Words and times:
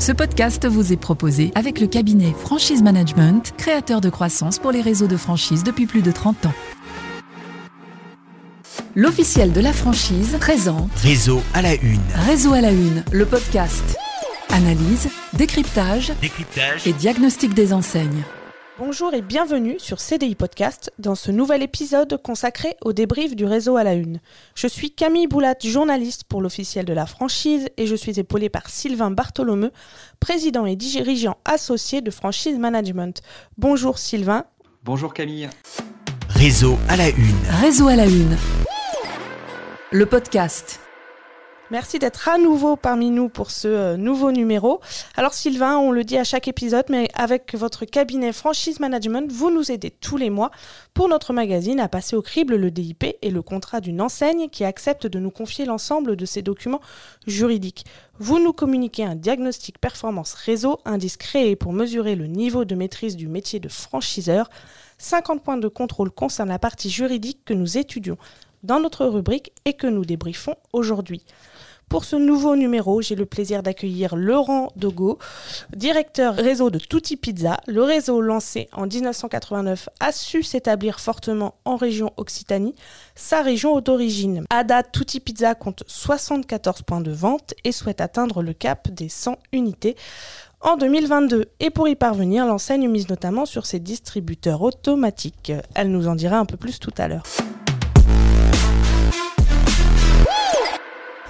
Ce 0.00 0.12
podcast 0.12 0.66
vous 0.66 0.94
est 0.94 0.96
proposé 0.96 1.52
avec 1.54 1.78
le 1.78 1.86
cabinet 1.86 2.32
Franchise 2.32 2.82
Management, 2.82 3.52
créateur 3.58 4.00
de 4.00 4.08
croissance 4.08 4.58
pour 4.58 4.72
les 4.72 4.80
réseaux 4.80 5.06
de 5.08 5.18
franchise 5.18 5.62
depuis 5.62 5.84
plus 5.84 6.00
de 6.00 6.10
30 6.10 6.46
ans. 6.46 6.54
L'officiel 8.96 9.52
de 9.52 9.60
la 9.60 9.74
franchise 9.74 10.38
présente 10.40 10.90
Réseau 10.96 11.42
à 11.52 11.60
la 11.60 11.74
une. 11.74 12.00
Réseau 12.14 12.54
à 12.54 12.62
la 12.62 12.70
une, 12.72 13.04
le 13.12 13.26
podcast. 13.26 13.98
Analyse, 14.48 15.10
décryptage 15.34 16.12
Décryptage. 16.22 16.86
et 16.86 16.94
diagnostic 16.94 17.52
des 17.52 17.74
enseignes. 17.74 18.24
Bonjour 18.80 19.12
et 19.12 19.20
bienvenue 19.20 19.78
sur 19.78 20.00
CDI 20.00 20.34
Podcast 20.34 20.90
dans 20.98 21.14
ce 21.14 21.30
nouvel 21.30 21.62
épisode 21.62 22.18
consacré 22.22 22.76
au 22.80 22.94
débrief 22.94 23.36
du 23.36 23.44
réseau 23.44 23.76
à 23.76 23.84
la 23.84 23.92
une. 23.92 24.20
Je 24.54 24.66
suis 24.66 24.90
Camille 24.90 25.26
Boulat, 25.26 25.54
journaliste 25.62 26.24
pour 26.24 26.40
l'officiel 26.40 26.86
de 26.86 26.94
la 26.94 27.04
franchise 27.04 27.68
et 27.76 27.86
je 27.86 27.94
suis 27.94 28.18
épaulée 28.18 28.48
par 28.48 28.70
Sylvain 28.70 29.10
Bartholomeu, 29.10 29.70
président 30.18 30.64
et 30.64 30.76
dirigeant 30.76 31.36
associé 31.44 32.00
de 32.00 32.10
Franchise 32.10 32.58
Management. 32.58 33.20
Bonjour 33.58 33.98
Sylvain. 33.98 34.46
Bonjour 34.82 35.12
Camille. 35.12 35.50
Réseau 36.30 36.78
à 36.88 36.96
la 36.96 37.10
une. 37.10 37.36
Réseau 37.60 37.86
à 37.86 37.96
la 37.96 38.06
une. 38.06 38.38
Le 39.92 40.06
podcast. 40.06 40.80
Merci 41.70 42.00
d'être 42.00 42.28
à 42.28 42.36
nouveau 42.36 42.74
parmi 42.74 43.10
nous 43.10 43.28
pour 43.28 43.52
ce 43.52 43.68
euh, 43.68 43.96
nouveau 43.96 44.32
numéro. 44.32 44.80
Alors 45.14 45.34
Sylvain, 45.34 45.78
on 45.78 45.92
le 45.92 46.02
dit 46.02 46.18
à 46.18 46.24
chaque 46.24 46.48
épisode, 46.48 46.86
mais 46.88 47.08
avec 47.14 47.54
votre 47.54 47.84
cabinet 47.84 48.32
Franchise 48.32 48.80
Management, 48.80 49.30
vous 49.30 49.52
nous 49.52 49.70
aidez 49.70 49.92
tous 49.92 50.16
les 50.16 50.30
mois 50.30 50.50
pour 50.94 51.08
notre 51.08 51.32
magazine 51.32 51.78
à 51.78 51.88
passer 51.88 52.16
au 52.16 52.22
crible 52.22 52.56
le 52.56 52.72
DIP 52.72 53.04
et 53.22 53.30
le 53.30 53.40
contrat 53.40 53.80
d'une 53.80 54.00
enseigne 54.00 54.48
qui 54.48 54.64
accepte 54.64 55.06
de 55.06 55.20
nous 55.20 55.30
confier 55.30 55.64
l'ensemble 55.64 56.16
de 56.16 56.26
ses 56.26 56.42
documents 56.42 56.80
juridiques. 57.28 57.84
Vous 58.18 58.40
nous 58.40 58.52
communiquez 58.52 59.04
un 59.04 59.14
diagnostic 59.14 59.78
performance 59.78 60.32
réseau, 60.34 60.80
indice 60.84 61.16
créé 61.16 61.54
pour 61.54 61.72
mesurer 61.72 62.16
le 62.16 62.26
niveau 62.26 62.64
de 62.64 62.74
maîtrise 62.74 63.14
du 63.14 63.28
métier 63.28 63.60
de 63.60 63.68
franchiseur. 63.68 64.50
50 64.98 65.44
points 65.44 65.56
de 65.56 65.68
contrôle 65.68 66.10
concernent 66.10 66.48
la 66.48 66.58
partie 66.58 66.90
juridique 66.90 67.44
que 67.44 67.54
nous 67.54 67.78
étudions 67.78 68.18
dans 68.62 68.80
notre 68.80 69.06
rubrique 69.06 69.52
et 69.64 69.74
que 69.74 69.86
nous 69.86 70.04
débriefons 70.04 70.56
aujourd'hui. 70.72 71.22
Pour 71.90 72.04
ce 72.04 72.14
nouveau 72.14 72.54
numéro, 72.54 73.02
j'ai 73.02 73.16
le 73.16 73.26
plaisir 73.26 73.64
d'accueillir 73.64 74.14
Laurent 74.14 74.68
Dogo, 74.76 75.18
directeur 75.74 76.36
réseau 76.36 76.70
de 76.70 76.78
Tutti 76.78 77.16
Pizza. 77.16 77.58
Le 77.66 77.82
réseau 77.82 78.20
lancé 78.20 78.68
en 78.72 78.86
1989 78.86 79.88
a 79.98 80.12
su 80.12 80.44
s'établir 80.44 81.00
fortement 81.00 81.56
en 81.64 81.74
région 81.74 82.12
Occitanie, 82.16 82.76
sa 83.16 83.42
région 83.42 83.80
d'origine. 83.80 84.44
À 84.50 84.62
date, 84.62 84.92
Tutti 84.92 85.18
Pizza 85.18 85.56
compte 85.56 85.82
74 85.88 86.82
points 86.82 87.00
de 87.00 87.10
vente 87.10 87.54
et 87.64 87.72
souhaite 87.72 88.00
atteindre 88.00 88.44
le 88.44 88.52
cap 88.52 88.88
des 88.88 89.08
100 89.08 89.36
unités 89.50 89.96
en 90.60 90.76
2022. 90.76 91.46
Et 91.58 91.70
pour 91.70 91.88
y 91.88 91.96
parvenir, 91.96 92.46
l'enseigne 92.46 92.88
mise 92.88 93.08
notamment 93.08 93.46
sur 93.46 93.66
ses 93.66 93.80
distributeurs 93.80 94.62
automatiques. 94.62 95.52
Elle 95.74 95.90
nous 95.90 96.06
en 96.06 96.14
dira 96.14 96.38
un 96.38 96.46
peu 96.46 96.56
plus 96.56 96.78
tout 96.78 96.94
à 96.98 97.08
l'heure. 97.08 97.24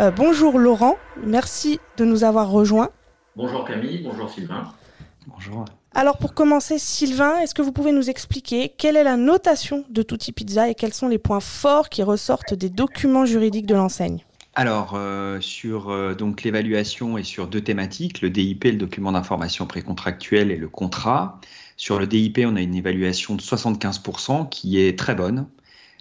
Euh, 0.01 0.11
bonjour 0.11 0.59
Laurent, 0.59 0.97
merci 1.23 1.79
de 1.98 2.06
nous 2.06 2.25
avoir 2.25 2.48
rejoints. 2.48 2.89
Bonjour 3.37 3.67
Camille, 3.67 4.01
bonjour 4.03 4.31
Sylvain. 4.31 4.73
Bonjour. 5.27 5.67
Alors 5.95 6.17
pour 6.17 6.33
commencer, 6.33 6.79
Sylvain, 6.79 7.39
est-ce 7.41 7.55
que 7.55 7.61
vous 7.61 7.73
pouvez 7.73 7.92
nous 7.92 8.09
expliquer 8.09 8.73
quelle 8.79 8.97
est 8.97 9.05
la 9.05 9.19
notation 9.19 9.84
de 9.91 10.01
Tutti 10.01 10.33
Pizza 10.33 10.70
et 10.70 10.75
quels 10.75 10.95
sont 10.95 11.09
les 11.09 11.19
points 11.19 11.41
forts 11.41 11.91
qui 11.91 12.03
ressortent 12.03 12.55
des 12.55 12.70
documents 12.70 13.27
juridiques 13.27 13.67
de 13.67 13.75
l'enseigne? 13.75 14.25
Alors, 14.55 14.95
euh, 14.95 15.39
sur 15.42 15.91
euh, 15.91 16.14
donc 16.14 16.45
l'évaluation 16.45 17.19
et 17.19 17.23
sur 17.23 17.47
deux 17.47 17.61
thématiques, 17.61 18.23
le 18.23 18.31
DIP, 18.31 18.64
le 18.64 18.73
document 18.73 19.12
d'information 19.12 19.67
précontractuel 19.67 20.51
et 20.51 20.57
le 20.57 20.69
contrat. 20.69 21.39
Sur 21.77 21.98
le 21.98 22.07
DIP, 22.07 22.41
on 22.47 22.57
a 22.57 22.62
une 22.62 22.75
évaluation 22.75 23.35
de 23.35 23.42
75% 23.42 24.48
qui 24.48 24.81
est 24.81 24.98
très 24.98 25.14
bonne. 25.14 25.47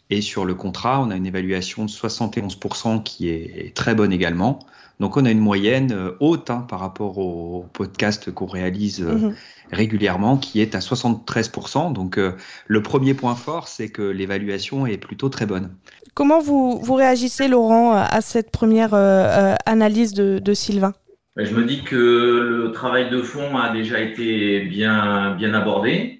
Et 0.10 0.22
sur 0.22 0.46
le 0.46 0.56
contrat, 0.56 1.02
on 1.02 1.12
a 1.12 1.16
une 1.16 1.26
évaluation 1.28 1.86
de 1.86 1.90
71% 1.90 3.04
qui 3.04 3.30
est 3.30 3.76
très 3.76 3.94
bonne 3.96 4.12
également. 4.12 4.60
Donc 5.00 5.16
on 5.18 5.26
a 5.26 5.32
une 5.32 5.40
moyenne 5.40 5.92
euh, 5.94 6.12
haute 6.20 6.50
hein, 6.50 6.66
par 6.68 6.80
rapport 6.80 7.20
au 7.20 7.66
podcast 7.74 8.32
qu'on 8.32 8.48
réalise 8.48 9.02
euh, 9.02 9.14
Mhm. 9.14 9.36
régulièrement 9.72 10.38
qui 10.38 10.60
est 10.62 10.76
à 10.76 10.80
73%. 10.82 11.94
Donc 11.94 12.18
euh, 12.18 12.34
le 12.68 12.82
premier 12.82 13.14
point 13.14 13.36
fort, 13.36 13.68
c'est 13.68 13.90
que 13.90 14.02
l'évaluation 14.02 14.86
est 14.88 14.98
plutôt 14.98 15.30
très 15.30 15.46
bonne. 15.46 15.70
Comment 16.16 16.42
vous, 16.42 16.80
vous 16.82 16.96
réagissez, 16.96 17.48
Laurent, 17.48 17.94
à 17.94 18.20
cette 18.22 18.52
première 18.52 18.94
euh, 18.94 19.54
euh, 19.54 19.56
analyse 19.66 20.14
de, 20.14 20.40
de 20.40 20.54
Sylvain? 20.54 20.94
Ben, 21.38 21.46
Je 21.46 21.54
me 21.56 21.64
dis 21.64 21.84
que 21.84 21.96
le 21.96 22.72
travail 22.74 23.10
de 23.10 23.22
fond 23.22 23.58
a 23.58 23.72
déjà 23.72 24.02
été 24.02 24.62
bien, 24.62 25.36
bien 25.36 25.54
abordé. 25.54 26.19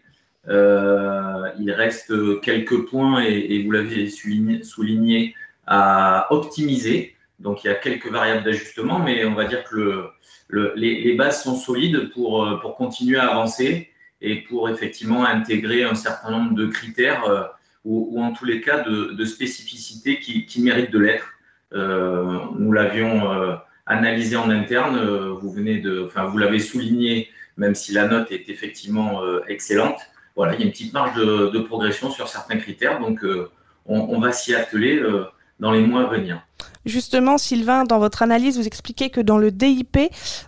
Euh, 0.50 1.50
il 1.60 1.72
reste 1.72 2.42
quelques 2.42 2.86
points, 2.88 3.22
et, 3.22 3.64
vous 3.64 3.72
l'avez 3.72 4.10
souligné, 4.10 5.36
à 5.68 6.28
optimiser. 6.32 7.16
Donc 7.40 7.64
il 7.64 7.68
y 7.68 7.70
a 7.70 7.76
quelques 7.76 8.12
variables 8.12 8.44
d'ajustement, 8.44 9.00
mais 9.00 9.24
on 9.26 9.36
va 9.36 9.46
dire 9.46 9.64
que 9.64 9.76
le, 9.76 10.10
le- 10.48 10.74
les, 10.76 11.14
bases 11.14 11.44
sont 11.44 11.56
solides 11.56 12.10
pour, 12.12 12.44
euh, 12.44 12.60
pour 12.60 12.76
continuer 12.76 13.18
à 13.18 13.30
avancer 13.30 13.90
et 14.22 14.38
pour 14.42 14.68
effectivement 14.70 15.24
intégrer 15.24 15.84
un 15.84 15.96
certain 15.96 16.32
nombre 16.32 16.56
de 16.56 16.66
critères 16.66 17.24
euh, 17.26 17.44
ou, 17.86 18.22
en 18.22 18.34
tous 18.34 18.46
les 18.46 18.62
cas 18.62 18.80
de, 18.80 19.26
spécificités 19.26 20.20
qui, 20.20 20.62
méritent 20.62 20.92
de 20.92 21.00
l'être. 21.00 21.30
Nous 21.72 22.72
l'avions 22.74 23.58
analysé 23.86 24.36
en 24.36 24.50
interne. 24.50 25.00
Vous 25.40 25.50
venez 25.50 25.78
de, 25.80 26.04
enfin, 26.06 26.26
vous 26.26 26.38
l'avez 26.38 26.60
souligné, 26.60 27.30
même 27.56 27.76
si 27.76 27.94
la 27.94 28.08
note 28.08 28.32
est 28.34 28.50
effectivement 28.50 29.22
excellente. 29.48 30.00
Voilà, 30.36 30.54
il 30.56 30.60
y 30.60 30.64
a 30.64 30.66
une 30.66 30.72
petite 30.72 30.94
marge 30.94 31.16
de, 31.16 31.60
progression 31.60 32.12
sur 32.12 32.28
certains 32.28 32.58
critères, 32.58 33.00
donc 33.00 33.24
euh, 33.24 33.50
on, 33.86 34.00
on 34.00 34.20
va 34.20 34.32
s'y 34.32 34.56
atteler 34.56 34.98
euh, 34.98 35.26
dans 35.60 35.72
les 35.72 35.82
mois 35.82 36.04
à 36.04 36.06
venir. 36.06 36.42
Justement, 36.86 37.38
Sylvain, 37.38 37.84
dans 37.84 38.00
votre 38.00 38.24
analyse, 38.24 38.58
vous 38.58 38.66
expliquez 38.66 39.10
que 39.10 39.20
dans 39.20 39.38
le 39.38 39.52
DIP, 39.52 39.98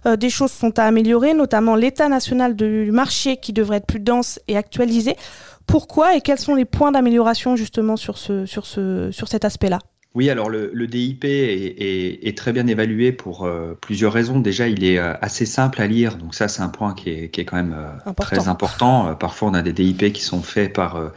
euh, 0.06 0.16
des 0.16 0.30
choses 0.30 0.52
sont 0.52 0.80
à 0.80 0.84
améliorer, 0.84 1.34
notamment 1.34 1.76
l'état 1.76 2.08
national 2.08 2.56
du 2.56 2.92
marché 2.92 3.38
qui 3.38 3.52
devrait 3.54 3.78
être 3.78 3.86
plus 3.86 4.00
dense 4.00 4.40
et 4.48 4.56
actualisé. 4.56 5.16
Pourquoi 5.68 6.16
et 6.16 6.22
quels 6.22 6.40
sont 6.40 6.56
les 6.56 6.66
points 6.66 6.92
d'amélioration 6.92 7.56
justement 7.56 7.98
sur, 7.98 8.18
ce, 8.18 8.46
sur, 8.46 8.66
ce, 8.66 9.12
sur 9.12 9.28
cet 9.28 9.46
aspect-là? 9.46 9.80
Oui, 10.14 10.30
alors 10.30 10.50
le, 10.50 10.72
le 10.74 10.88
DIP 10.88 11.28
est, 11.28 11.82
est- 11.82 12.28
est 12.28 12.38
très 12.38 12.52
bien 12.52 12.68
évalué 12.68 13.14
pour 13.14 13.46
euh, 13.46 13.76
plusieurs 13.80 14.12
raisons. 14.12 14.40
Déjà, 14.42 14.68
il 14.68 14.84
est 14.84 14.98
euh, 15.00 15.14
assez 15.22 15.46
simple 15.46 15.82
à 15.82 15.88
lire, 15.88 16.18
donc 16.18 16.36
ça 16.36 16.50
c'est 16.50 16.62
un 16.62 16.68
point 16.70 16.94
qui 16.94 17.10
est, 17.12 17.30
qui 17.30 17.40
est 17.42 17.46
quand 17.46 17.56
même 17.56 17.74
euh, 17.74 17.92
Important. 18.06 18.20
très 18.20 18.48
important. 18.50 19.08
Euh, 19.08 19.14
parfois, 19.14 19.50
on 19.50 19.54
a 19.54 19.62
des 19.62 19.72
DIP 19.72 20.12
qui 20.12 20.22
sont 20.22 20.42
faits 20.44 20.74
par 20.74 20.98
euh, 20.98 21.10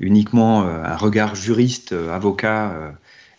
uniquement 0.00 0.64
euh, 0.64 0.84
un 0.84 0.96
regard 0.96 1.34
juriste, 1.34 1.92
euh, 1.92 2.12
avocat, 2.14 2.72
euh, 2.72 2.90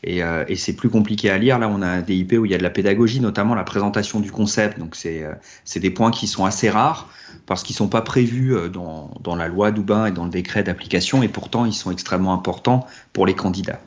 et, 0.04 0.24
euh, 0.24 0.46
et 0.48 0.56
c'est 0.56 0.76
plus 0.76 0.90
compliqué 0.90 1.30
à 1.30 1.38
lire. 1.38 1.60
Là, 1.60 1.70
on 1.70 1.82
a 1.84 1.88
un 1.88 2.02
DIP 2.02 2.40
où 2.40 2.46
il 2.46 2.52
y 2.52 2.56
a 2.56 2.58
de 2.58 2.64
la 2.64 2.70
pédagogie, 2.72 3.20
notamment 3.20 3.54
la 3.54 3.64
présentation 3.64 4.20
du 4.20 4.32
concept. 4.32 4.80
Donc, 4.80 4.96
c'est 4.96 5.24
euh, 5.24 5.34
c'est 5.64 5.80
des 5.80 5.92
points 5.92 6.10
qui 6.12 6.26
sont 6.28 6.44
assez 6.46 6.70
rares 6.72 7.10
parce 7.46 7.64
qu'ils 7.64 7.76
sont 7.76 7.88
pas 7.88 8.02
prévus 8.02 8.56
euh, 8.56 8.70
dans, 8.70 9.36
la 9.36 9.48
loi 9.48 9.72
Doubin 9.72 10.06
et 10.06 10.12
dans 10.12 10.26
le 10.26 10.30
décret 10.30 10.64
d'application, 10.64 11.24
et 11.24 11.28
pourtant 11.28 11.66
ils 11.66 11.74
sont 11.74 11.92
extrêmement 11.92 12.34
importants 12.34 12.88
pour 13.12 13.26
les 13.26 13.36
candidats. 13.36 13.82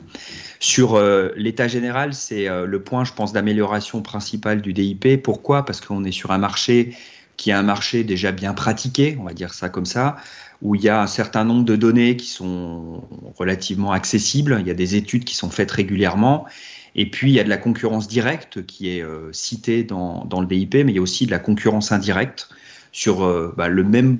Sur 0.59 0.95
euh, 0.95 1.29
l'état 1.35 1.67
général, 1.67 2.13
c'est 2.13 2.47
euh, 2.47 2.65
le 2.65 2.81
point, 2.81 3.03
je 3.03 3.13
pense, 3.13 3.33
d'amélioration 3.33 4.01
principale 4.01 4.61
du 4.61 4.73
DIP. 4.73 5.21
Pourquoi? 5.21 5.65
Parce 5.65 5.81
qu'on 5.81 6.03
est 6.03 6.11
sur 6.11 6.31
un 6.31 6.37
marché 6.37 6.95
qui 7.35 7.51
est 7.51 7.53
un 7.53 7.63
marché 7.63 8.03
déjà 8.03 8.31
bien 8.31 8.53
pratiqué, 8.53 9.15
on 9.19 9.23
va 9.23 9.33
dire 9.33 9.53
ça 9.53 9.69
comme 9.69 9.85
ça, 9.85 10.15
où 10.63 10.73
il 10.73 10.81
y 10.81 10.89
a 10.89 11.03
un 11.03 11.07
certain 11.07 11.43
nombre 11.43 11.65
de 11.65 11.75
données 11.75 12.17
qui 12.17 12.25
sont 12.25 13.03
relativement 13.37 13.91
accessibles. 13.91 14.57
Il 14.59 14.67
y 14.67 14.71
a 14.71 14.73
des 14.73 14.95
études 14.95 15.23
qui 15.23 15.35
sont 15.35 15.51
faites 15.51 15.69
régulièrement. 15.69 16.47
Et 16.95 17.11
puis, 17.11 17.29
il 17.29 17.35
y 17.35 17.39
a 17.39 17.43
de 17.43 17.49
la 17.49 17.57
concurrence 17.57 18.07
directe 18.07 18.65
qui 18.65 18.89
est 18.89 19.05
citée 19.33 19.83
dans 19.83 20.27
le 20.41 20.47
DIP, 20.47 20.73
mais 20.73 20.91
il 20.93 20.95
y 20.95 20.97
a 20.97 21.01
aussi 21.01 21.27
de 21.27 21.31
la 21.31 21.37
concurrence 21.37 21.91
indirecte 21.91 22.49
sur 22.97 23.23
euh, 23.23 23.53
bah, 23.55 23.67
le 23.67 23.83
même 23.83 24.17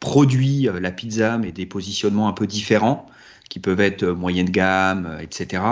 produit, 0.00 0.68
euh, 0.68 0.80
la 0.80 0.90
pizza, 0.90 1.38
mais 1.38 1.52
des 1.52 1.66
positionnements 1.66 2.26
un 2.26 2.32
peu 2.32 2.48
différents 2.48 3.06
qui 3.48 3.60
peuvent 3.60 3.80
être 3.80 4.02
euh, 4.02 4.12
moyenne 4.12 4.50
gamme, 4.50 5.16
etc. 5.22 5.62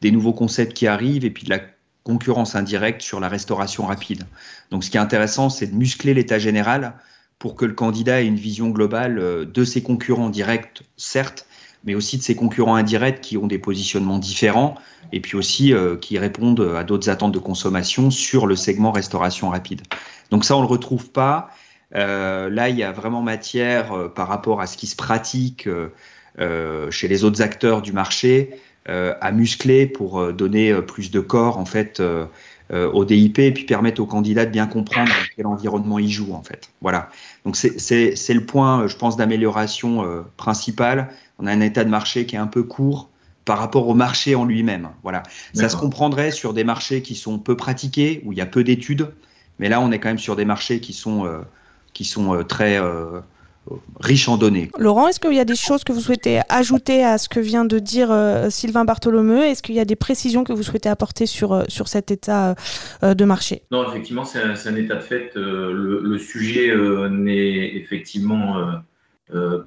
Des 0.00 0.10
nouveaux 0.10 0.32
concepts 0.32 0.72
qui 0.72 0.88
arrivent 0.88 1.24
et 1.24 1.30
puis 1.30 1.44
de 1.44 1.50
la 1.50 1.60
concurrence 2.02 2.56
indirecte 2.56 3.02
sur 3.02 3.20
la 3.20 3.28
restauration 3.28 3.86
rapide. 3.86 4.24
Donc 4.72 4.82
ce 4.82 4.90
qui 4.90 4.96
est 4.96 5.00
intéressant, 5.00 5.48
c'est 5.48 5.68
de 5.68 5.76
muscler 5.76 6.12
l'état 6.12 6.40
général 6.40 6.94
pour 7.38 7.54
que 7.54 7.64
le 7.64 7.72
candidat 7.72 8.20
ait 8.20 8.26
une 8.26 8.34
vision 8.34 8.70
globale 8.70 9.46
de 9.48 9.64
ses 9.64 9.84
concurrents 9.84 10.28
directs, 10.28 10.82
certes, 10.96 11.46
mais 11.84 11.94
aussi 11.94 12.18
de 12.18 12.22
ses 12.22 12.34
concurrents 12.34 12.74
indirects 12.74 13.20
qui 13.20 13.36
ont 13.36 13.46
des 13.46 13.60
positionnements 13.60 14.18
différents 14.18 14.74
et 15.12 15.20
puis 15.20 15.36
aussi 15.36 15.72
qui 16.00 16.18
répondent 16.18 16.74
à 16.76 16.82
d'autres 16.84 17.08
attentes 17.10 17.32
de 17.32 17.38
consommation 17.38 18.10
sur 18.10 18.46
le 18.46 18.56
segment 18.56 18.90
restauration 18.90 19.50
rapide. 19.50 19.82
Donc 20.30 20.44
ça, 20.44 20.56
on 20.56 20.62
ne 20.62 20.66
le 20.66 20.70
retrouve 20.70 21.10
pas. 21.10 21.50
Euh, 21.94 22.48
là, 22.48 22.68
il 22.68 22.76
y 22.76 22.82
a 22.82 22.92
vraiment 22.92 23.22
matière 23.22 23.92
euh, 23.92 24.08
par 24.08 24.28
rapport 24.28 24.60
à 24.60 24.66
ce 24.66 24.76
qui 24.76 24.86
se 24.86 24.96
pratique 24.96 25.66
euh, 25.66 25.88
euh, 26.38 26.90
chez 26.90 27.08
les 27.08 27.24
autres 27.24 27.42
acteurs 27.42 27.82
du 27.82 27.92
marché 27.92 28.58
euh, 28.88 29.14
à 29.20 29.32
muscler 29.32 29.86
pour 29.86 30.20
euh, 30.20 30.32
donner 30.32 30.72
euh, 30.72 30.80
plus 30.80 31.10
de 31.10 31.20
corps 31.20 31.58
en 31.58 31.66
fait 31.66 32.00
euh, 32.00 32.26
au 32.70 33.04
DIP 33.04 33.38
et 33.38 33.52
puis 33.52 33.64
permettre 33.64 34.00
aux 34.00 34.06
candidats 34.06 34.46
de 34.46 34.50
bien 34.50 34.66
comprendre 34.66 35.08
dans 35.08 35.26
quel 35.36 35.46
environnement 35.46 35.98
ils 35.98 36.10
jouent 36.10 36.32
en 36.32 36.42
fait. 36.42 36.70
Voilà. 36.80 37.10
Donc 37.44 37.54
c'est 37.54 38.34
le 38.34 38.46
point, 38.46 38.86
je 38.86 38.96
pense, 38.96 39.18
d'amélioration 39.18 40.24
principal. 40.38 41.10
On 41.38 41.46
a 41.46 41.52
un 41.52 41.60
état 41.60 41.84
de 41.84 41.90
marché 41.90 42.24
qui 42.24 42.36
est 42.36 42.38
un 42.38 42.46
peu 42.46 42.62
court 42.62 43.10
par 43.44 43.58
rapport 43.58 43.88
au 43.88 43.94
marché 43.94 44.34
en 44.34 44.46
lui-même. 44.46 44.88
Voilà. 45.02 45.22
Ça 45.52 45.68
se 45.68 45.76
comprendrait 45.76 46.30
sur 46.30 46.54
des 46.54 46.64
marchés 46.64 47.02
qui 47.02 47.14
sont 47.14 47.38
peu 47.38 47.58
pratiqués, 47.58 48.22
où 48.24 48.32
il 48.32 48.38
y 48.38 48.40
a 48.40 48.46
peu 48.46 48.64
d'études, 48.64 49.08
mais 49.58 49.68
là, 49.68 49.80
on 49.80 49.92
est 49.92 49.98
quand 49.98 50.08
même 50.08 50.18
sur 50.18 50.36
des 50.36 50.44
marchés 50.44 50.80
qui 50.80 50.92
sont, 50.92 51.26
euh, 51.26 51.40
qui 51.92 52.04
sont 52.04 52.34
euh, 52.34 52.42
très 52.42 52.78
euh, 52.78 53.20
riches 54.00 54.28
en 54.28 54.36
données. 54.36 54.70
Laurent, 54.78 55.08
est-ce 55.08 55.20
qu'il 55.20 55.34
y 55.34 55.40
a 55.40 55.44
des 55.44 55.56
choses 55.56 55.84
que 55.84 55.92
vous 55.92 56.00
souhaitez 56.00 56.40
ajouter 56.48 57.04
à 57.04 57.18
ce 57.18 57.28
que 57.28 57.40
vient 57.40 57.64
de 57.64 57.78
dire 57.78 58.12
Sylvain 58.50 58.84
Bartholomeu? 58.84 59.44
Est-ce 59.44 59.62
qu'il 59.62 59.76
y 59.76 59.80
a 59.80 59.84
des 59.84 59.96
précisions 59.96 60.42
que 60.42 60.52
vous 60.52 60.64
souhaitez 60.64 60.88
apporter 60.88 61.26
sur, 61.26 61.64
sur 61.68 61.86
cet 61.86 62.10
état 62.10 62.56
de 63.02 63.24
marché? 63.24 63.62
Non, 63.70 63.88
effectivement, 63.88 64.24
c'est 64.24 64.40
un, 64.42 64.74
état 64.74 64.96
de 64.96 65.00
fait. 65.00 65.30
Le, 65.36 66.00
le, 66.02 66.18
sujet 66.18 66.74
n'est 67.08 67.76
effectivement 67.76 68.56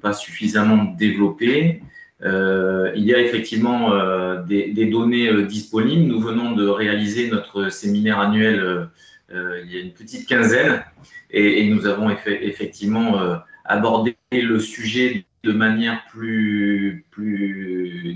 pas 0.02 0.12
suffisamment 0.12 0.84
développé. 0.98 1.80
Euh, 2.22 2.92
il 2.96 3.04
y 3.04 3.14
a 3.14 3.20
effectivement 3.20 3.92
euh, 3.92 4.42
des, 4.42 4.86
données 4.86 5.28
euh, 5.28 5.42
disponibles. 5.42 6.04
Nous 6.04 6.20
venons 6.20 6.52
de 6.52 6.66
réaliser 6.66 7.30
notre 7.30 7.68
séminaire 7.68 8.18
annuel 8.18 8.88
il 9.30 9.72
y 9.72 9.76
a 9.76 9.80
une 9.80 9.92
petite 9.92 10.28
quinzaine 10.28 10.84
et, 11.30 11.68
nous 11.68 11.86
avons 11.86 12.10
effectivement 12.10 13.40
abordé 13.64 14.16
le 14.30 14.60
sujet 14.60 15.26
de 15.42 15.52
manière 15.52 16.04
plus, 16.10 17.04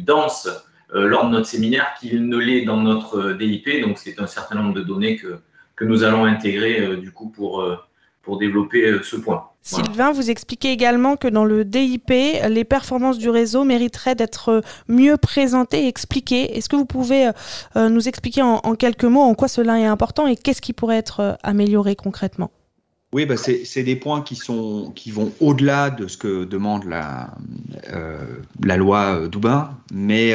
dense 0.04 0.48
lors 0.92 1.26
de 1.26 1.30
notre 1.30 1.46
séminaire 1.46 1.94
qu'il 1.98 2.28
ne 2.28 2.36
l'est 2.36 2.64
dans 2.64 2.80
notre 2.80 3.32
DIP. 3.32 3.82
Donc 3.82 3.98
c'est 3.98 4.20
un 4.20 4.26
certain 4.26 4.56
nombre 4.56 4.74
de 4.74 4.82
données 4.82 5.16
que, 5.16 5.84
nous 5.84 6.04
allons 6.04 6.24
intégrer 6.26 6.96
du 6.96 7.10
coup 7.10 7.28
pour 7.30 8.38
développer 8.38 9.02
ce 9.02 9.16
point. 9.16 9.49
Sylvain, 9.62 10.12
vous 10.12 10.30
expliquez 10.30 10.70
également 10.70 11.16
que 11.16 11.28
dans 11.28 11.44
le 11.44 11.64
DIP, 11.64 12.08
les 12.08 12.64
performances 12.64 13.18
du 13.18 13.28
réseau 13.28 13.64
mériteraient 13.64 14.14
d'être 14.14 14.62
mieux 14.88 15.16
présentées 15.18 15.84
et 15.84 15.88
expliquées. 15.88 16.56
Est-ce 16.56 16.68
que 16.68 16.76
vous 16.76 16.86
pouvez 16.86 17.26
euh, 17.26 17.32
euh, 17.76 17.88
nous 17.90 18.08
expliquer 18.08 18.42
en, 18.42 18.60
quelques 18.74 19.04
mots 19.04 19.20
en 19.20 19.34
quoi 19.34 19.48
cela 19.48 19.78
est 19.78 19.84
important 19.84 20.26
et 20.26 20.36
qu'est-ce 20.36 20.62
qui 20.62 20.72
pourrait 20.72 20.96
être 20.96 21.20
euh, 21.20 21.34
amélioré 21.42 21.94
concrètement? 21.94 22.50
Oui, 23.12 23.26
bah 23.26 23.34
c'est 23.36 23.82
des 23.82 23.96
points 23.96 24.22
qui, 24.22 24.36
sont, 24.36 24.92
qui 24.94 25.10
vont 25.10 25.32
au-delà 25.40 25.90
de 25.90 26.06
ce 26.06 26.16
que 26.16 26.44
demande 26.44 26.84
la, 26.84 27.34
la 28.62 28.76
loi 28.76 29.26
Doubin, 29.26 29.76
mais 29.92 30.32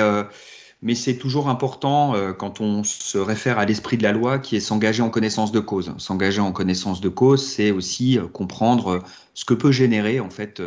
mais 0.85 0.93
c'est 0.93 1.17
toujours 1.17 1.49
important 1.49 2.15
euh, 2.15 2.31
quand 2.31 2.61
on 2.61 2.83
se 2.83 3.17
réfère 3.17 3.57
à 3.57 3.65
l'esprit 3.65 3.97
de 3.97 4.03
la 4.03 4.11
loi 4.11 4.37
qui 4.37 4.55
est 4.55 4.59
s'engager 4.59 5.01
en 5.01 5.09
connaissance 5.09 5.51
de 5.51 5.59
cause. 5.59 5.91
S'engager 5.97 6.41
en 6.41 6.51
connaissance 6.51 7.01
de 7.01 7.09
cause, 7.09 7.43
c'est 7.43 7.71
aussi 7.71 8.19
euh, 8.19 8.27
comprendre 8.27 8.87
euh, 8.89 8.99
ce 9.33 9.45
que 9.45 9.55
peut 9.55 9.71
générer 9.71 10.19
en 10.19 10.29
fait 10.29 10.61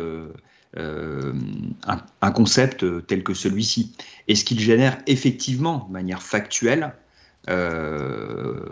un, 0.75 2.31
concept 2.31 2.85
tel 3.07 3.23
que 3.23 3.33
celui-ci 3.33 3.95
et 4.27 4.35
ce 4.35 4.43
qu'il 4.43 4.59
génère 4.59 4.97
effectivement 5.07 5.85
de 5.87 5.93
manière 5.93 6.21
factuelle 6.21 6.93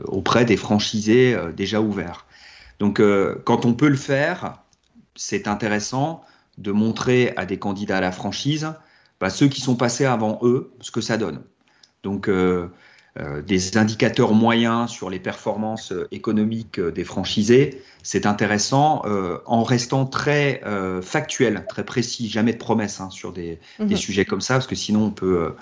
auprès 0.05 0.45
des 0.45 0.57
franchisés 0.57 1.35
déjà 1.55 1.81
ouverts. 1.81 2.27
Donc 2.77 3.01
quand 3.45 3.65
on 3.65 3.73
peut 3.73 3.89
le 3.89 3.95
faire, 3.95 4.61
c'est 5.15 5.47
intéressant 5.47 6.23
de 6.59 6.71
montrer 6.71 7.33
à 7.37 7.47
des 7.47 7.57
candidats 7.57 7.97
à 7.97 8.01
la 8.01 8.11
franchise 8.11 8.71
bah, 9.19 9.29
ceux 9.29 9.47
qui 9.47 9.61
sont 9.61 9.75
passés 9.75 10.05
avant 10.05 10.39
eux, 10.43 10.71
ce 10.81 10.91
que 10.91 11.01
ça 11.01 11.17
donne. 11.17 11.41
Donc, 12.03 12.29
euh, 12.29 12.67
euh, 13.19 13.41
des 13.41 13.77
indicateurs 13.77 14.33
moyens 14.33 14.91
sur 14.91 15.09
les 15.09 15.19
performances 15.19 15.91
euh, 15.91 16.07
économiques 16.11 16.79
des 16.79 17.03
franchisés, 17.03 17.81
c'est 18.03 18.27
intéressant 18.27 19.01
en 19.45 19.63
restant 19.63 20.05
très 20.05 20.61
factuel, 21.01 21.65
très 21.67 21.83
précis, 21.83 22.29
jamais 22.29 22.53
de 22.53 22.57
promesses 22.57 23.01
hein, 23.01 23.09
sur 23.09 23.33
des, 23.33 23.59
des, 23.79 23.85
mhm. 23.85 23.97
sujets 23.97 24.23
comme 24.23 24.39
ça, 24.39 24.53
parce 24.53 24.67
que 24.67 24.75
sinon 24.75 25.05
on 25.05 25.11
peut 25.11 25.53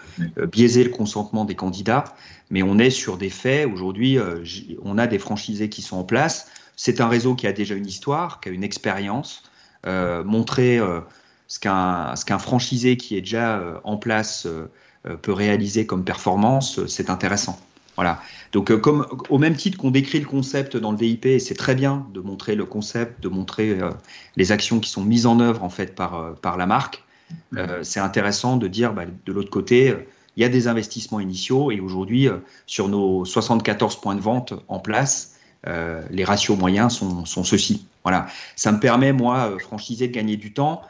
biaiser 0.51 0.83
le 0.83 0.91
consentement 0.91 1.43
des 1.43 1.55
candidats. 1.55 2.03
Mais 2.51 2.61
on 2.61 2.77
est 2.77 2.91
sur 2.91 3.17
des 3.17 3.31
faits. 3.31 3.67
Aujourd'hui, 3.67 4.19
on 4.83 4.99
a 4.99 5.07
des 5.07 5.17
franchisés 5.17 5.69
qui 5.69 5.81
sont 5.81 5.97
en 5.97 6.03
place. 6.03 6.51
C'est 6.75 7.01
un 7.01 7.07
réseau 7.07 7.33
qui 7.33 7.47
a 7.47 7.51
déjà 7.51 7.73
une 7.73 7.87
histoire, 7.87 8.41
qui 8.41 8.49
a 8.49 8.51
une 8.51 8.63
expérience. 8.63 9.41
montrer 9.83 10.79
ce 11.47 11.59
qu'un 11.59 12.39
franchisé 12.39 12.97
qui 12.97 13.15
est 13.17 13.21
déjà 13.21 13.57
euh, 13.57 13.77
en 13.83 13.97
place 13.97 14.45
euh, 14.45 14.69
euh, 15.07 15.15
peut 15.15 15.33
réaliser 15.33 15.85
comme 15.85 16.03
performance, 16.03 16.85
c'est 16.87 17.09
intéressant. 17.09 17.59
Voilà. 17.95 18.21
Donc, 18.51 18.75
comme 18.81 19.05
au 19.29 19.37
même 19.37 19.55
titre 19.55 19.77
qu'on 19.77 19.91
décrit 19.91 20.19
le 20.19 20.25
concept 20.25 20.75
dans 20.75 20.91
le 20.91 20.97
DIP, 20.97 21.39
c'est 21.39 21.55
très 21.55 21.75
bien 21.75 22.05
de 22.13 22.19
montrer 22.19 22.55
le 22.55 22.65
concept, 22.65 23.21
de 23.23 23.29
montrer 23.29 23.77
les 24.35 24.51
actions 24.51 24.81
qui 24.81 24.89
sont 24.89 25.01
mises 25.01 25.25
en 25.25 25.39
œuvre 25.39 25.63
en 25.63 25.69
fait 25.69 25.95
par 25.95 26.35
par 26.41 26.57
la 26.57 26.65
marque. 26.65 27.05
c'est 27.83 28.01
intéressant 28.01 28.57
de 28.57 28.67
dire, 28.67 28.91
bah, 28.91 29.05
de 29.25 29.31
l'autre 29.31 29.49
côté, 29.49 29.95
il 30.35 30.43
y 30.43 30.45
a 30.45 30.49
des 30.49 30.67
investissements 30.67 31.21
initiaux 31.21 31.71
et 31.71 31.79
aujourd'hui, 31.79 32.27
sur 32.65 32.89
nos 32.89 33.23
74 33.23 34.01
points 34.01 34.15
de 34.15 34.21
vente 34.21 34.53
en 34.67 34.79
place, 34.79 35.35
les 35.65 36.25
ratios 36.25 36.57
moyens 36.57 36.95
sont, 36.95 37.23
sont 37.23 37.45
ceux-ci. 37.45 37.87
Voilà. 38.03 38.27
Ça 38.57 38.73
me 38.73 38.81
permet 38.81 39.13
moi, 39.13 39.57
franchisé, 39.57 40.09
de 40.09 40.13
gagner 40.13 40.35
du 40.35 40.51
temps. 40.51 40.81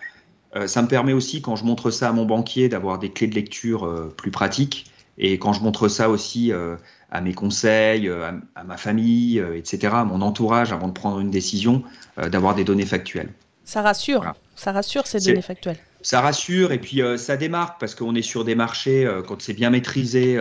Euh, 0.56 0.68
ça 0.68 0.82
me 0.82 0.88
permet 0.88 1.14
aussi, 1.14 1.42
quand 1.42 1.56
je 1.56 1.66
montre 1.66 1.92
ça 1.92 2.10
à 2.10 2.12
mon 2.12 2.26
banquier, 2.26 2.70
d'avoir 2.70 3.00
des 3.00 3.12
clés 3.12 3.28
de 3.28 3.36
lecture 3.36 3.86
euh, 3.86 4.14
plus 4.16 4.32
pratiques. 4.32 4.86
Et 5.18 5.38
quand 5.38 5.54
je 5.54 5.62
montre 5.62 5.88
ça 5.88 6.10
aussi 6.10 6.52
euh, 6.52 6.76
à 7.10 7.22
mes 7.22 7.34
conseils, 7.34 8.10
à, 8.10 8.64
ma 8.66 8.78
famille, 8.78 9.42
etc., 9.56 9.94
à 9.94 10.04
mon 10.04 10.22
entourage, 10.22 10.74
avant 10.74 10.88
de 10.90 10.94
prendre 10.94 11.20
une 11.20 11.32
décision, 11.32 11.84
d'avoir 12.18 12.56
des 12.56 12.66
données 12.66 12.86
factuelles. 12.86 13.30
Ça 13.64 13.82
rassure, 13.82 14.34
ça 14.56 14.74
rassure 14.74 15.08
ces 15.08 15.20
données 15.22 15.42
factuelles. 15.42 15.78
Ça 16.02 16.20
rassure 16.20 16.74
et 16.74 16.80
puis 16.80 17.02
ça 17.18 17.38
démarque 17.38 17.80
parce 17.80 17.96
qu'on 17.96 18.14
est 18.16 18.22
sur 18.22 18.44
des 18.44 18.56
marchés, 18.56 19.10
quand 19.26 19.42
c'est 19.42 19.54
bien 19.54 19.70
maîtrisé, 19.70 20.36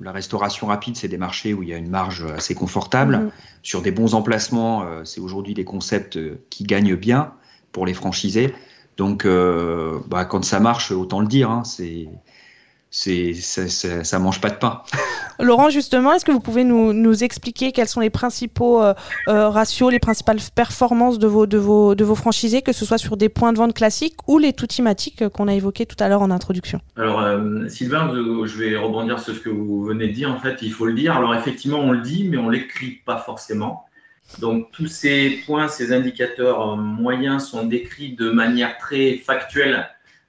la 0.00 0.12
restauration 0.12 0.68
rapide, 0.68 0.96
c'est 0.96 1.08
des 1.08 1.18
marchés 1.18 1.52
où 1.52 1.62
il 1.62 1.68
y 1.68 1.74
a 1.74 1.76
une 1.76 1.90
marge 1.90 2.24
assez 2.34 2.54
confortable. 2.54 3.18
Mhm. 3.18 3.30
Sur 3.62 3.82
des 3.82 3.90
bons 3.90 4.14
emplacements, 4.14 4.86
c'est 5.04 5.20
aujourd'hui 5.20 5.52
des 5.52 5.64
concepts 5.64 6.18
qui 6.48 6.64
gagnent 6.64 6.96
bien 6.96 7.34
pour 7.72 7.84
les 7.84 7.92
franchisés. 7.92 8.54
Donc, 8.96 9.26
euh, 9.26 9.98
bah, 10.08 10.24
quand 10.24 10.44
ça 10.44 10.60
marche, 10.60 10.90
autant 10.90 11.20
le 11.20 11.26
dire, 11.26 11.50
hein, 11.50 11.64
c'est 11.64 12.08
c'est, 12.88 13.34
ça, 13.34 14.04
ça, 14.04 14.18
mange 14.18 14.40
pas 14.40 14.48
de 14.48 14.54
pain. 14.54 14.80
Laurent, 15.38 15.68
justement, 15.68 16.14
est-ce 16.14 16.24
que 16.24 16.32
vous 16.32 16.40
pouvez 16.40 16.64
nous, 16.64 16.94
nous, 16.94 17.24
expliquer 17.24 17.72
quels 17.72 17.88
sont 17.88 18.00
les 18.00 18.08
principaux 18.08 18.82
euh, 18.82 18.94
euh, 19.28 19.50
ratios, 19.50 19.90
les 19.90 19.98
principales 19.98 20.38
performances 20.54 21.18
de 21.18 21.26
vos, 21.26 21.46
de, 21.46 21.58
vos, 21.58 21.94
de 21.94 22.04
vos 22.04 22.14
franchisés, 22.14 22.62
que 22.62 22.72
ce 22.72 22.86
soit 22.86 22.96
sur 22.96 23.18
des 23.18 23.28
points 23.28 23.52
de 23.52 23.58
vente 23.58 23.74
classiques 23.74 24.16
ou 24.28 24.38
les 24.38 24.54
tout 24.54 24.66
thématiques 24.66 25.28
qu'on 25.28 25.46
a 25.46 25.52
évoqués 25.52 25.84
tout 25.84 25.96
à 26.02 26.08
l'heure 26.08 26.22
en 26.22 26.30
introduction? 26.30 26.80
Alors, 26.96 27.22
Sylvain, 27.68 28.10
je 28.14 28.58
vais 28.58 28.76
rebondir 28.76 29.18
sur 29.18 29.34
ce 29.34 29.40
que 29.40 29.50
vous 29.50 29.84
venez 29.84 30.08
de 30.08 30.12
dire. 30.12 30.30
En 30.30 30.38
fait, 30.38 30.62
il 30.62 30.72
faut 30.72 30.86
le 30.86 30.94
dire. 30.94 31.14
Alors, 31.14 31.34
effectivement, 31.34 31.80
on 31.80 31.92
le 31.92 32.00
dit, 32.00 32.26
mais 32.30 32.38
on 32.38 32.48
l'écrit 32.48 33.02
pas 33.04 33.18
forcément. 33.18 33.84
Donc 34.40 34.70
tous 34.72 34.88
ces 34.88 35.42
points, 35.46 35.68
ces 35.68 35.92
indicateurs 35.92 36.72
euh, 36.72 36.76
moyens 36.76 37.48
sont 37.48 37.64
décrits 37.64 38.12
de 38.12 38.30
manière 38.30 38.76
très 38.76 39.16
factuelle 39.16 39.88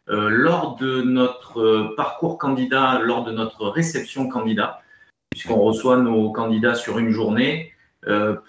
euh, 0.09 0.29
lors 0.29 0.77
de 0.77 1.01
notre 1.01 1.59
euh, 1.59 1.93
parcours 1.97 2.37
candidat, 2.37 2.99
lors 3.03 3.25
de 3.25 3.31
notre 3.31 3.67
réception 3.67 4.29
candidat, 4.29 4.81
puisqu'on 5.31 5.57
reçoit 5.57 5.97
nos 5.97 6.31
candidats 6.31 6.75
sur 6.75 6.99
une 6.99 7.09
journée 7.09 7.73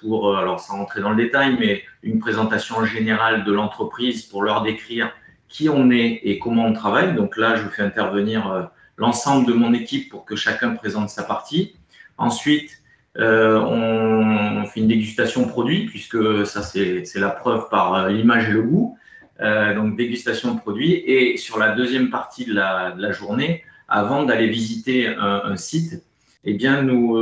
pour, 0.00 0.36
alors 0.36 0.60
sans 0.60 0.76
rentrer 0.76 1.00
dans 1.00 1.10
le 1.10 1.16
détail, 1.16 1.56
mais 1.58 1.82
une 2.04 2.20
présentation 2.20 2.84
générale 2.84 3.42
de 3.42 3.52
l'entreprise 3.52 4.22
pour 4.22 4.44
leur 4.44 4.62
décrire 4.62 5.10
qui 5.48 5.68
on 5.68 5.90
est 5.90 6.20
et 6.22 6.38
comment 6.38 6.66
on 6.66 6.72
travaille. 6.72 7.16
Donc 7.16 7.36
là, 7.36 7.56
je 7.56 7.66
fais 7.66 7.82
intervenir 7.82 8.70
l'ensemble 8.96 9.46
de 9.48 9.52
mon 9.54 9.72
équipe 9.72 10.10
pour 10.10 10.24
que 10.24 10.36
chacun 10.36 10.76
présente 10.76 11.08
sa 11.08 11.24
partie. 11.24 11.74
Ensuite, 12.18 12.80
euh, 13.18 13.58
on, 13.58 14.64
fait 14.66 14.80
une 14.80 14.88
dégustation 14.88 15.46
produit, 15.46 15.86
puisque 15.86 16.46
ça, 16.46 16.62
c'est 16.62 17.04
la 17.16 17.30
preuve 17.30 17.68
par 17.68 17.94
euh, 17.94 18.08
l'image 18.10 18.48
et 18.48 18.52
le 18.52 18.62
goût. 18.62 18.98
Euh, 19.40 19.74
donc, 19.74 19.96
dégustation 19.96 20.54
de 20.54 20.60
produit. 20.60 20.92
Et 20.92 21.36
sur 21.36 21.58
la 21.58 21.74
deuxième 21.74 22.10
partie 22.10 22.44
de 22.44 22.54
la, 22.54 23.12
journée, 23.12 23.64
avant 23.88 24.24
d'aller 24.24 24.48
visiter 24.48 25.06
un, 25.06 25.56
site, 25.56 26.04
eh 26.44 26.54
bien, 26.54 26.82
nous, 26.82 27.18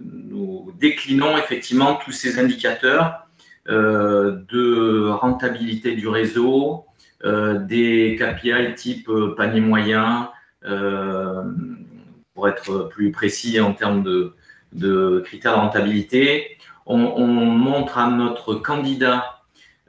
nous, 0.00 0.72
déclinons 0.78 1.36
effectivement 1.36 1.96
tous 1.96 2.12
ces 2.12 2.38
indicateurs 2.38 3.26
de 3.66 5.08
rentabilité 5.08 5.96
du 5.96 6.08
réseau, 6.08 6.84
des 7.24 8.18
KPI 8.20 8.74
type 8.76 9.10
panier 9.36 9.60
moyen, 9.60 10.30
pour 12.34 12.48
être 12.48 12.88
plus 12.90 13.10
précis 13.10 13.60
en 13.60 13.72
termes 13.72 14.02
de, 14.02 14.34
de 14.72 15.22
critères 15.24 15.52
de 15.52 15.60
rentabilité. 15.60 16.56
On, 16.86 17.26
montre 17.26 17.98
à 17.98 18.10
notre 18.10 18.54
candidat 18.54 19.40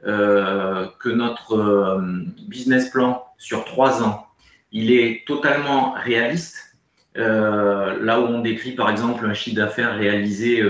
euh, 0.06 0.86
que 1.00 1.08
notre 1.08 1.56
euh, 1.56 2.00
business 2.48 2.90
plan 2.90 3.24
sur 3.38 3.64
trois 3.64 4.02
ans, 4.04 4.26
il 4.70 4.92
est 4.92 5.24
totalement 5.26 5.92
réaliste 5.92 6.76
là 7.14 8.20
où 8.20 8.24
on 8.24 8.40
décrit 8.40 8.72
par 8.72 8.88
exemple 8.88 9.26
un 9.26 9.34
chiffre 9.34 9.56
d'affaires 9.56 9.94
réalisé, 9.96 10.62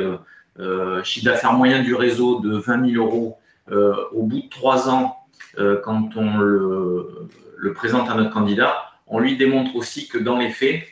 chiffre 1.05 1.25
d'affaires 1.25 1.53
moyen 1.53 1.83
du 1.85 1.95
réseau 1.95 2.41
de 2.41 2.57
20 2.57 2.91
000 2.91 3.05
euros 3.05 3.39
au 3.71 4.25
bout 4.25 4.43
de 4.43 4.49
trois 4.49 4.89
ans, 4.89 5.19
quand 5.85 6.17
on 6.17 6.39
le 6.39 7.73
présente 7.75 8.11
à 8.11 8.15
notre 8.15 8.31
candidat, 8.31 8.75
on 9.13 9.21
lui 9.21 9.37
démontre 9.37 9.77
aussi 9.77 10.09
que 10.09 10.19
dans 10.19 10.39
les 10.39 10.51
faits, 10.51 10.85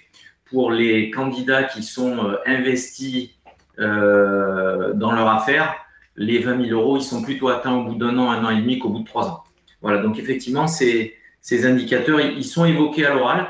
pour 0.51 0.73
les 0.73 1.11
candidats 1.11 1.65
qui 1.65 1.83
sont 1.83 2.37
investis 2.45 3.31
euh, 3.79 4.93
dans 4.95 5.13
leur 5.13 5.29
affaire, 5.29 5.75
les 6.17 6.41
20 6.41 6.67
000 6.67 6.79
euros, 6.79 6.99
ils 6.99 7.03
sont 7.03 7.23
plutôt 7.23 7.49
atteints 7.49 7.75
au 7.75 7.85
bout 7.85 7.95
d'un 7.95 8.19
an, 8.19 8.31
un 8.31 8.45
an 8.45 8.51
et 8.51 8.61
demi 8.61 8.79
qu'au 8.79 8.91
bout 8.91 9.01
de 9.01 9.07
trois 9.07 9.29
ans. 9.29 9.45
Voilà, 9.81 10.03
donc 10.03 10.19
effectivement, 10.19 10.67
ces, 10.67 11.17
indicateurs, 11.51 12.21
ils 12.21 12.45
sont 12.45 12.65
évoqués 12.65 13.07
à 13.07 13.15
l'oral, 13.15 13.47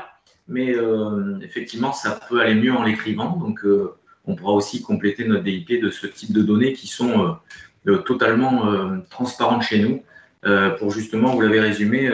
mais 0.47 0.73
euh, 0.73 1.37
effectivement, 1.41 1.91
ça 1.91 2.19
peut 2.29 2.39
aller 2.39 2.55
mieux 2.55 2.73
en 2.73 2.83
l'écrivant. 2.83 3.35
Donc, 3.35 3.65
euh, 3.65 3.95
on 4.25 4.35
pourra 4.35 4.53
aussi 4.53 4.81
compléter 4.81 5.25
notre 5.25 5.43
DIP 5.43 5.81
de 5.81 5.89
ce 5.89 6.07
type 6.07 6.31
de 6.31 6.41
données 6.41 6.73
qui 6.73 6.87
sont 6.87 7.37
totalement 8.05 9.01
transparentes 9.09 9.63
chez 9.63 9.79
nous 9.79 10.03
pour 10.77 10.91
justement, 10.91 11.33
vous 11.33 11.41
l'avez 11.41 11.59
résumé, 11.59 12.07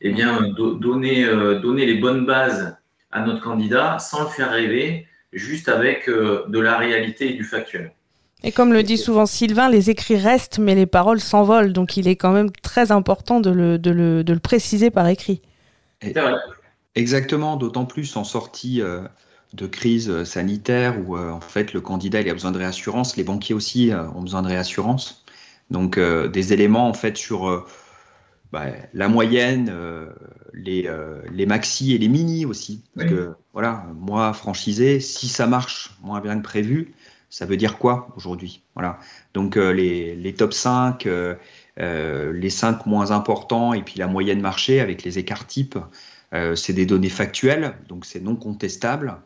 eh 0.00 0.10
bien, 0.10 0.48
donner, 0.56 1.26
donner 1.60 1.84
les 1.84 1.96
bonnes 1.96 2.24
bases 2.24 2.77
à 3.10 3.22
notre 3.24 3.42
candidat 3.42 3.98
sans 3.98 4.22
le 4.22 4.28
faire 4.28 4.50
rêver 4.50 5.06
juste 5.32 5.68
avec 5.68 6.08
euh, 6.08 6.44
de 6.48 6.58
la 6.58 6.76
réalité 6.76 7.32
et 7.32 7.34
du 7.34 7.44
factuel. 7.44 7.92
Et 8.44 8.52
comme 8.52 8.72
le 8.72 8.82
dit 8.82 8.98
souvent 8.98 9.26
Sylvain, 9.26 9.68
les 9.68 9.90
écrits 9.90 10.16
restent, 10.16 10.58
mais 10.58 10.74
les 10.74 10.86
paroles 10.86 11.20
s'envolent. 11.20 11.72
Donc 11.72 11.96
il 11.96 12.06
est 12.06 12.16
quand 12.16 12.32
même 12.32 12.50
très 12.62 12.92
important 12.92 13.40
de 13.40 13.50
le, 13.50 13.78
de 13.78 13.90
le, 13.90 14.22
de 14.22 14.32
le 14.32 14.38
préciser 14.38 14.90
par 14.90 15.08
écrit. 15.08 15.42
Exactement, 16.94 17.56
d'autant 17.56 17.84
plus 17.84 18.16
en 18.16 18.24
sortie 18.24 18.80
euh, 18.80 19.02
de 19.54 19.66
crise 19.66 20.22
sanitaire 20.24 20.96
où 21.04 21.16
euh, 21.16 21.30
en 21.30 21.40
fait 21.40 21.72
le 21.72 21.80
candidat 21.80 22.20
il 22.20 22.30
a 22.30 22.32
besoin 22.32 22.52
de 22.52 22.58
réassurance, 22.58 23.16
les 23.16 23.24
banquiers 23.24 23.54
aussi 23.54 23.90
ont 24.14 24.22
besoin 24.22 24.42
de 24.42 24.48
réassurance. 24.48 25.24
Donc 25.70 25.98
des 25.98 26.52
éléments 26.54 26.88
en 26.88 26.94
fait 26.94 27.18
sur 27.18 27.66
bah, 28.50 28.66
la 28.94 29.08
moyenne, 29.08 29.68
euh, 29.70 30.06
les, 30.54 30.86
euh, 30.86 31.20
les, 31.30 31.44
maxi 31.44 31.94
et 31.94 31.98
les 31.98 32.08
mini 32.08 32.46
aussi. 32.46 32.82
Parce 32.96 33.08
que 33.08 33.34
voilà, 33.52 33.84
moi, 33.94 34.32
franchisé, 34.32 35.00
si 35.00 35.28
ça 35.28 35.46
marche 35.46 35.90
moins 36.02 36.20
bien 36.20 36.38
que 36.38 36.44
prévu, 36.44 36.94
ça 37.28 37.44
veut 37.44 37.58
dire 37.58 37.76
quoi 37.76 38.08
aujourd'hui? 38.16 38.62
Voilà. 38.74 38.98
Donc 39.34 39.58
euh, 39.58 39.72
les, 39.72 40.16
les, 40.16 40.32
top 40.32 40.54
5, 40.54 41.06
les 41.76 42.50
5 42.50 42.86
moins 42.86 43.10
importants 43.10 43.74
et 43.74 43.82
puis 43.82 43.98
la 43.98 44.06
moyenne 44.06 44.40
marché 44.40 44.80
avec 44.80 45.02
les 45.02 45.18
écarts 45.18 45.46
types, 45.46 45.78
c'est 46.54 46.72
des 46.72 46.86
données 46.86 47.08
factuelles, 47.08 47.74
donc 47.88 48.04
c'est 48.04 48.20
non 48.20 48.36
contestable. 48.36 49.16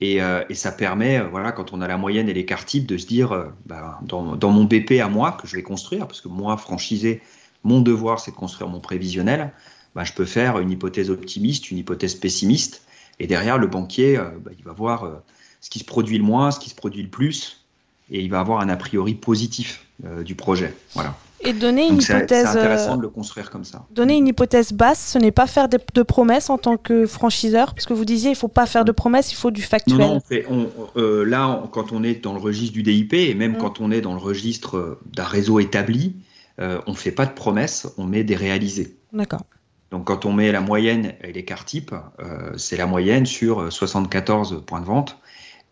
Et, 0.00 0.18
et, 0.48 0.54
ça 0.54 0.72
permet, 0.72 1.20
voilà, 1.20 1.52
quand 1.52 1.72
on 1.72 1.80
a 1.80 1.86
la 1.86 1.96
moyenne 1.96 2.28
et 2.28 2.34
l'écart 2.34 2.64
type, 2.64 2.86
de 2.86 2.98
se 2.98 3.06
dire, 3.06 3.52
bah, 3.66 4.00
dans, 4.02 4.34
dans, 4.34 4.50
mon 4.50 4.64
BP 4.64 5.00
à 5.00 5.08
moi, 5.08 5.38
que 5.40 5.46
je 5.46 5.54
vais 5.54 5.62
construire, 5.62 6.08
parce 6.08 6.20
que 6.20 6.28
moi, 6.28 6.56
franchisé, 6.56 7.22
mon 7.64 7.80
devoir, 7.80 8.20
c'est 8.20 8.30
de 8.30 8.36
construire 8.36 8.68
mon 8.68 8.80
prévisionnel, 8.80 9.52
bah, 9.94 10.04
je 10.04 10.12
peux 10.12 10.24
faire 10.24 10.58
une 10.58 10.70
hypothèse 10.70 11.10
optimiste, 11.10 11.70
une 11.70 11.78
hypothèse 11.78 12.14
pessimiste, 12.14 12.82
et 13.20 13.26
derrière, 13.26 13.58
le 13.58 13.66
banquier, 13.66 14.16
euh, 14.16 14.30
bah, 14.44 14.50
il 14.58 14.64
va 14.64 14.72
voir 14.72 15.04
euh, 15.04 15.12
ce 15.60 15.70
qui 15.70 15.78
se 15.78 15.84
produit 15.84 16.18
le 16.18 16.24
moins, 16.24 16.50
ce 16.50 16.58
qui 16.58 16.70
se 16.70 16.74
produit 16.74 17.02
le 17.02 17.08
plus, 17.08 17.64
et 18.10 18.20
il 18.20 18.30
va 18.30 18.40
avoir 18.40 18.60
un 18.60 18.68
a 18.68 18.76
priori 18.76 19.14
positif 19.14 19.86
euh, 20.04 20.22
du 20.22 20.34
projet. 20.34 20.74
Voilà. 20.94 21.14
Et 21.44 21.52
donner 21.52 21.88
une 21.88 22.00
hypothèse. 22.00 22.28
C'est 22.28 22.58
intéressant 22.58 22.96
de 22.96 23.02
le 23.02 23.08
construire 23.08 23.50
comme 23.50 23.64
ça. 23.64 23.84
Donner 23.90 24.16
une 24.16 24.28
hypothèse 24.28 24.72
basse, 24.72 25.12
ce 25.12 25.18
n'est 25.18 25.32
pas 25.32 25.46
faire 25.46 25.68
de, 25.68 26.02
promesses 26.02 26.50
en 26.50 26.58
tant 26.58 26.76
que 26.76 27.04
franchiseur, 27.04 27.74
parce 27.74 27.86
que 27.86 27.92
vous 27.92 28.04
disiez, 28.04 28.30
il 28.30 28.34
ne 28.34 28.38
faut 28.38 28.48
pas 28.48 28.66
faire 28.66 28.84
de 28.84 28.92
promesses, 28.92 29.32
il 29.32 29.36
faut 29.36 29.50
du 29.50 29.62
factuel. 29.62 29.98
Non, 29.98 30.20
non 30.30 31.24
là, 31.24 31.62
quand 31.72 31.92
on 31.92 32.04
est 32.04 32.22
dans 32.22 32.32
le 32.32 32.40
registre 32.40 32.72
du 32.72 32.82
DIP, 32.82 33.14
et 33.14 33.34
même 33.34 33.52
mm. 33.52 33.58
quand 33.58 33.80
on 33.80 33.90
est 33.90 34.00
dans 34.00 34.14
le 34.14 34.20
registre 34.20 34.98
d'un 35.12 35.24
réseau 35.24 35.58
établi, 35.58 36.14
euh, 36.60 36.80
on 36.86 36.92
ne 36.92 36.96
fait 36.96 37.12
pas 37.12 37.26
de 37.26 37.32
promesses, 37.32 37.88
on 37.98 38.04
met 38.04 38.24
des 38.24 38.36
réalisés. 38.36 38.96
D'accord. 39.12 39.42
Donc 39.90 40.06
quand 40.06 40.24
on 40.24 40.32
met 40.32 40.52
la 40.52 40.60
moyenne 40.60 41.14
et 41.22 41.32
l'écart 41.32 41.64
type, 41.64 41.94
euh, 42.20 42.56
c'est 42.56 42.76
la 42.76 42.86
moyenne 42.86 43.26
sur 43.26 43.72
74 43.72 44.64
points 44.66 44.80
de 44.80 44.86
vente 44.86 45.18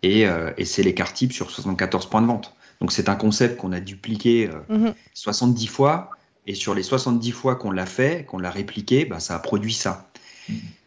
et, 0.03 0.27
euh, 0.27 0.53
et 0.59 0.65
c'est 0.65 0.83
l'écart 0.83 1.13
type 1.13 1.33
sur 1.33 1.51
74 1.51 2.09
points 2.09 2.23
de 2.23 2.27
vente. 2.27 2.55
Donc 2.81 2.93
c'est 2.93 3.09
un 3.09 3.15
concept 3.15 3.59
qu'on 3.59 3.73
a 3.73 3.81
dupliqué 3.81 4.49
70 5.15 5.65
mhm. 5.65 5.71
fois 5.71 6.11
et 6.47 6.55
sur 6.55 6.75
les 6.75 6.83
70 6.83 7.33
fois 7.33 7.57
qu'on 7.57 7.71
l'a 7.71 7.87
fait, 7.87 8.25
qu'on 8.27 8.39
l'a 8.39 8.51
répliqué, 8.51 9.05
bah, 9.05 9.21
ça 9.21 9.37
a 9.37 9.39
produit 9.39 9.75
ça. 9.75 10.11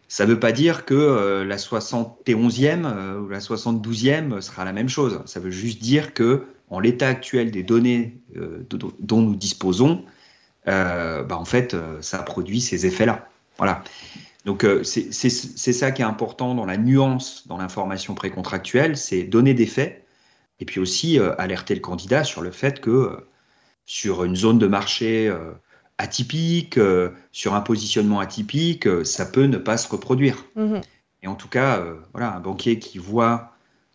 Ça 0.08 0.26
ne 0.26 0.32
veut 0.32 0.40
pas 0.40 0.52
dire 0.52 0.86
que 0.86 1.44
la 1.44 1.58
71e 1.58 3.18
ou 3.18 3.30
la 3.30 3.40
72e 3.40 4.42
sera 4.42 4.66
la 4.66 4.74
même 4.74 4.90
chose. 4.90 5.22
Ça 5.26 5.40
veut 5.40 5.52
juste 5.52 5.82
dire 5.82 6.14
que 6.14 6.46
en 6.70 6.80
l'état 6.80 7.08
actuel 7.08 7.52
des 7.52 7.64
données 7.64 8.18
euh, 8.36 8.66
dont 9.00 9.22
nous 9.22 9.36
disposons, 9.36 10.04
euh, 10.68 11.24
bah, 11.24 11.38
en 11.38 11.46
fait, 11.46 11.74
euh, 11.74 12.02
ça 12.02 12.20
produit 12.24 12.62
ces 12.62 12.86
effets-là. 12.86 13.28
Voilà. 13.58 13.84
Donc 14.46 14.66
c'est 14.84 15.12
ça 15.14 15.92
qui 15.92 16.02
est 16.02 16.06
important 16.06 16.54
dans 16.54 16.66
la 16.66 16.76
nuance 16.76 17.48
dans 17.48 17.56
l'information 17.56 18.14
précontractuelle, 18.14 18.98
c'est 18.98 19.24
donner 19.24 19.54
des 19.54 19.68
faits 19.68 20.06
et 20.60 20.66
puis 20.66 20.82
aussi 20.82 21.18
alerter 21.38 21.76
le 21.76 21.80
candidat 21.80 22.26
sur 22.26 22.42
le 22.42 22.52
fait 22.52 22.82
que 22.82 23.26
sur 23.86 24.26
une 24.26 24.36
zone 24.36 24.60
de 24.60 24.68
marché 24.68 25.34
atypique, 25.98 26.78
sur 27.32 27.54
un 27.54 27.62
positionnement 27.62 28.20
atypique, 28.20 28.86
ça 29.06 29.26
peut 29.26 29.46
ne 29.46 29.58
pas 29.58 29.78
se 29.78 29.88
reproduire. 29.88 30.44
Mmh 30.56 30.80
et 31.22 31.28
en 31.28 31.36
tout 31.36 31.48
cas, 31.48 31.82
voilà, 32.12 32.36
un 32.36 32.42
banquier 32.42 32.80
qui 32.80 32.98
voit 32.98 33.53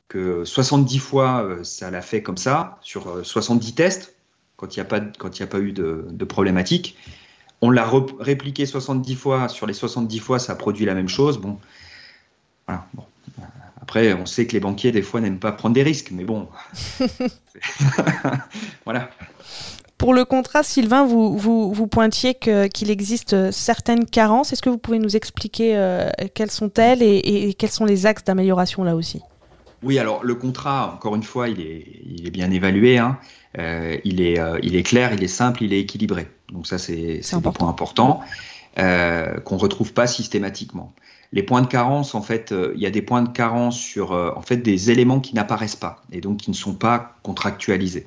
que 0.08 0.44
70 0.44 0.98
fois, 0.98 1.42
euh, 1.42 1.64
ça 1.64 1.90
l'a 1.90 2.02
fait 2.02 2.22
comme 2.22 2.36
ça, 2.36 2.78
sur 2.82 3.24
70 3.24 3.68
euh, 3.68 3.74
tests, 3.74 4.14
quand 4.56 4.76
il 4.76 4.80
n'y 4.80 4.82
a, 4.82 4.86
pas, 4.86 4.96
a 4.96 5.46
pas 5.46 5.58
eu 5.60 5.72
de, 5.72 6.06
de 6.10 6.24
problématique. 6.24 6.96
On 7.60 7.70
l'a 7.70 7.88
répliqué 8.20 8.66
70 8.66 9.14
fois, 9.14 9.48
sur 9.48 9.66
les 9.66 9.74
70 9.74 10.18
fois, 10.18 10.38
ça 10.38 10.52
a 10.52 10.56
produit 10.56 10.86
la 10.86 10.94
même 10.94 11.08
chose. 11.08 11.38
Bon, 11.38 11.58
voilà, 12.66 12.86
bon. 12.94 13.04
Après, 13.80 14.12
on 14.12 14.26
sait 14.26 14.46
que 14.46 14.52
les 14.52 14.60
banquiers, 14.60 14.92
des 14.92 15.02
fois, 15.02 15.20
n'aiment 15.20 15.38
pas 15.38 15.52
prendre 15.52 15.74
des 15.74 15.82
risques, 15.82 16.10
mais 16.10 16.24
bon. 16.24 16.48
voilà. 18.84 19.10
Pour 19.98 20.14
le 20.14 20.24
contrat, 20.24 20.62
Sylvain, 20.62 21.04
vous, 21.04 21.36
vous, 21.36 21.72
vous 21.72 21.86
pointiez 21.88 22.34
qu'il 22.34 22.90
existe 22.90 23.50
certaines 23.50 24.06
carences. 24.06 24.52
Est-ce 24.52 24.62
que 24.62 24.70
vous 24.70 24.78
pouvez 24.78 25.00
nous 25.00 25.16
expliquer 25.16 25.76
euh, 25.76 26.08
quelles 26.34 26.52
sont-elles 26.52 27.02
et, 27.02 27.48
et, 27.48 27.54
quels 27.54 27.70
sont 27.70 27.84
les 27.84 28.06
axes 28.06 28.22
d'amélioration 28.22 28.84
là 28.84 28.94
aussi? 28.94 29.22
Oui, 29.82 29.98
alors 29.98 30.24
le 30.24 30.34
contrat, 30.34 30.92
encore 30.94 31.14
une 31.14 31.22
fois, 31.22 31.48
il 31.48 31.60
est, 31.60 31.84
il 32.04 32.26
est 32.26 32.30
bien 32.30 32.50
évalué. 32.50 32.98
Hein. 32.98 33.18
Euh, 33.58 33.96
il, 34.04 34.20
est, 34.20 34.38
euh, 34.38 34.58
il 34.62 34.76
est 34.76 34.82
clair, 34.82 35.12
il 35.12 35.22
est 35.22 35.28
simple, 35.28 35.62
il 35.62 35.72
est 35.72 35.80
équilibré. 35.80 36.28
Donc 36.52 36.66
ça, 36.66 36.78
c'est 36.78 37.22
un 37.32 37.40
point 37.40 37.68
important 37.68 38.20
euh, 38.78 39.38
qu'on 39.40 39.56
retrouve 39.56 39.92
pas 39.92 40.06
systématiquement. 40.06 40.92
Les 41.32 41.42
points 41.42 41.62
de 41.62 41.66
carence, 41.66 42.14
en 42.14 42.22
fait, 42.22 42.54
il 42.74 42.80
y 42.80 42.86
a 42.86 42.90
des 42.90 43.02
points 43.02 43.22
de 43.22 43.28
carence 43.28 43.78
sur 43.78 44.12
en 44.12 44.40
fait 44.40 44.56
des 44.56 44.90
éléments 44.90 45.20
qui 45.20 45.34
n'apparaissent 45.34 45.76
pas 45.76 46.02
et 46.10 46.22
donc 46.22 46.38
qui 46.38 46.50
ne 46.50 46.56
sont 46.56 46.72
pas 46.72 47.16
contractualisés. 47.22 48.06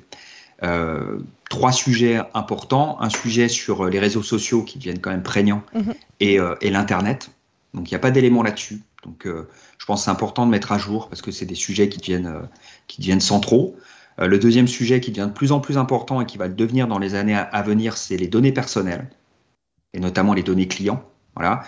trois 1.48 1.70
sujets 1.70 2.20
importants. 2.34 3.00
Un 3.00 3.10
sujet 3.10 3.48
sur 3.48 3.84
les 3.84 4.00
réseaux 4.00 4.24
sociaux 4.24 4.64
qui 4.64 4.78
deviennent 4.78 4.98
quand 4.98 5.10
même 5.10 5.22
prégnants 5.22 5.62
mhm. 5.72 5.94
et, 6.18 6.38
et 6.62 6.70
l'internet. 6.70 7.30
Donc 7.74 7.88
il 7.88 7.94
n'y 7.94 7.96
a 7.96 8.00
pas 8.00 8.10
d'éléments 8.10 8.42
là-dessus. 8.42 8.80
Donc 9.02 9.26
je 9.82 9.86
pense 9.86 10.00
que 10.00 10.04
c'est 10.04 10.10
important 10.10 10.46
de 10.46 10.50
mettre 10.50 10.70
à 10.70 10.78
jour 10.78 11.08
parce 11.08 11.22
que 11.22 11.32
c'est 11.32 11.44
des 11.44 11.56
sujets 11.56 11.88
qui 11.88 11.98
deviennent, 11.98 12.26
euh, 12.26 12.42
qui 12.86 13.20
centraux. 13.20 13.76
Euh, 14.20 14.28
le 14.28 14.38
deuxième 14.38 14.68
sujet 14.68 15.00
qui 15.00 15.10
devient 15.10 15.26
de 15.26 15.34
plus 15.34 15.50
en 15.50 15.58
plus 15.58 15.76
important 15.76 16.20
et 16.20 16.26
qui 16.26 16.38
va 16.38 16.46
le 16.46 16.54
devenir 16.54 16.86
dans 16.86 17.00
les 17.00 17.16
années 17.16 17.34
à, 17.34 17.62
venir, 17.62 17.96
c'est 17.96 18.16
les 18.16 18.28
données 18.28 18.52
personnelles 18.52 19.10
et 19.92 19.98
notamment 19.98 20.34
les 20.34 20.44
données 20.44 20.68
clients. 20.68 21.04
Voilà. 21.34 21.64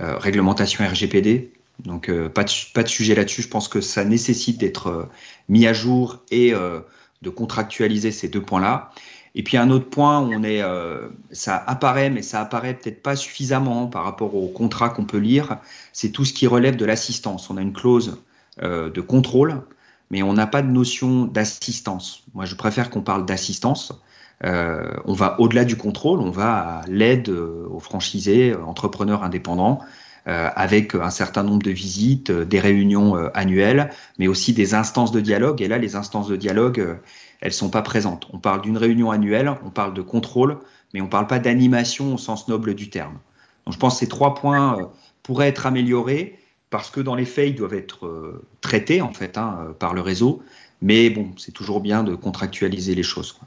Euh, 0.00 0.16
réglementation 0.16 0.86
RGPD. 0.86 1.52
Donc 1.84 2.10
pas, 2.28 2.44
de, 2.44 2.72
pas 2.72 2.82
de 2.84 2.88
sujet 2.88 3.14
là-dessus. 3.14 3.42
Je 3.42 3.48
pense 3.48 3.68
que 3.68 3.80
ça 3.80 4.04
nécessite 4.04 4.58
d'être 4.58 5.10
mis 5.48 5.66
à 5.66 5.74
jour 5.74 6.22
et 6.30 6.52
de 6.52 7.28
contractualiser 7.28 8.12
ces 8.12 8.28
deux 8.28 8.40
points-là. 8.40 8.92
Et 9.38 9.42
puis 9.42 9.58
un 9.58 9.68
autre 9.70 9.90
point, 9.90 10.18
on 10.18 10.42
est, 10.42 10.62
euh, 10.62 11.08
ça 11.30 11.62
apparaît, 11.66 12.08
mais 12.08 12.22
ça 12.22 12.40
apparaît 12.40 12.72
peut-être 12.72 13.02
pas 13.02 13.16
suffisamment 13.16 13.86
par 13.86 14.02
rapport 14.04 14.34
au 14.34 14.48
contrat 14.48 14.88
qu'on 14.88 15.04
peut 15.04 15.18
lire. 15.18 15.58
C'est 15.92 16.08
tout 16.08 16.24
ce 16.24 16.32
qui 16.32 16.46
relève 16.46 16.76
de 16.76 16.86
l'assistance. 16.86 17.50
On 17.50 17.58
a 17.58 17.60
une 17.60 17.74
clause 17.74 18.16
euh, 18.62 18.90
de 18.90 19.00
contrôle, 19.02 19.60
mais 20.10 20.22
on 20.22 20.32
n'a 20.32 20.46
pas 20.46 20.62
de 20.62 20.70
notion 20.70 21.26
d'assistance. 21.26 22.24
Moi, 22.32 22.46
je 22.46 22.54
préfère 22.54 22.88
qu'on 22.88 23.02
parle 23.02 23.26
d'assistance. 23.26 23.92
Euh, 24.44 24.94
on 25.04 25.12
va 25.12 25.38
au-delà 25.38 25.66
du 25.66 25.76
contrôle, 25.76 26.20
on 26.20 26.30
va 26.30 26.78
à 26.78 26.86
l'aide 26.88 27.28
aux 27.28 27.78
franchisés, 27.78 28.54
entrepreneurs 28.54 29.22
indépendants, 29.22 29.80
avec 30.26 30.94
un 30.94 31.10
certain 31.10 31.44
nombre 31.44 31.62
de 31.62 31.70
visites, 31.70 32.32
des 32.32 32.58
réunions 32.58 33.14
annuelles, 33.32 33.90
mais 34.18 34.26
aussi 34.26 34.52
des 34.52 34.74
instances 34.74 35.12
de 35.12 35.20
dialogue. 35.20 35.62
Et 35.62 35.68
là, 35.68 35.78
les 35.78 35.94
instances 35.94 36.28
de 36.28 36.36
dialogue, 36.36 36.98
elles 37.40 37.52
sont 37.52 37.70
pas 37.70 37.82
présentes. 37.82 38.26
On 38.32 38.38
parle 38.38 38.60
d'une 38.60 38.76
réunion 38.76 39.10
annuelle, 39.10 39.54
on 39.64 39.70
parle 39.70 39.94
de 39.94 40.02
contrôle, 40.02 40.58
mais 40.92 41.00
on 41.00 41.04
ne 41.04 41.10
parle 41.10 41.26
pas 41.26 41.38
d'animation 41.38 42.14
au 42.14 42.18
sens 42.18 42.48
noble 42.48 42.74
du 42.74 42.90
terme. 42.90 43.18
Donc 43.64 43.74
je 43.74 43.78
pense 43.78 43.94
que 43.94 44.00
ces 44.00 44.08
trois 44.08 44.34
points 44.34 44.78
euh, 44.78 44.84
pourraient 45.22 45.48
être 45.48 45.66
améliorés 45.66 46.38
parce 46.70 46.90
que 46.90 47.00
dans 47.00 47.14
les 47.14 47.24
faits, 47.24 47.50
ils 47.50 47.54
doivent 47.54 47.74
être 47.74 48.42
traités 48.60 49.00
en 49.00 49.12
fait 49.12 49.38
hein, 49.38 49.74
par 49.78 49.94
le 49.94 50.00
réseau. 50.00 50.42
Mais 50.82 51.10
bon, 51.10 51.32
c'est 51.36 51.52
toujours 51.52 51.80
bien 51.80 52.02
de 52.02 52.14
contractualiser 52.14 52.94
les 52.94 53.02
choses. 53.02 53.38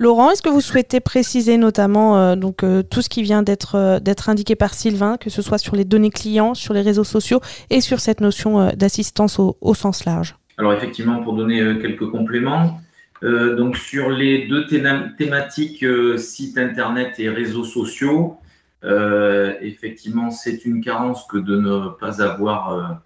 Laurent, 0.00 0.30
est-ce 0.30 0.42
que 0.42 0.48
vous 0.48 0.60
souhaitez 0.60 1.00
préciser 1.00 1.56
notamment 1.56 2.18
euh, 2.18 2.36
donc, 2.36 2.62
euh, 2.62 2.84
tout 2.84 3.02
ce 3.02 3.08
qui 3.08 3.22
vient 3.22 3.42
d'être 3.42 3.74
euh, 3.74 3.98
d'être 3.98 4.28
indiqué 4.28 4.54
par 4.54 4.72
Sylvain, 4.72 5.16
que 5.16 5.28
ce 5.28 5.42
soit 5.42 5.58
sur 5.58 5.74
les 5.74 5.84
données 5.84 6.10
clients, 6.10 6.54
sur 6.54 6.72
les 6.72 6.82
réseaux 6.82 7.02
sociaux 7.02 7.40
et 7.70 7.80
sur 7.80 7.98
cette 7.98 8.20
notion 8.20 8.72
d'assistance 8.76 9.40
au, 9.40 9.74
sens 9.74 10.04
large? 10.04 10.36
Alors 10.56 10.72
effectivement, 10.72 11.20
pour 11.22 11.34
donner 11.34 11.58
quelques 11.80 12.08
compléments, 12.10 12.80
donc 13.22 13.76
sur 13.76 14.10
les 14.10 14.46
deux 14.46 14.66
thématiques 14.66 15.84
site 16.16 16.58
internet 16.58 17.14
et 17.18 17.28
réseaux 17.28 17.64
sociaux, 17.64 18.38
effectivement, 18.82 20.30
c'est 20.30 20.64
une 20.64 20.80
carence 20.80 21.26
que 21.28 21.38
de 21.38 21.56
ne 21.56 21.88
pas 22.00 22.22
avoir 22.22 23.00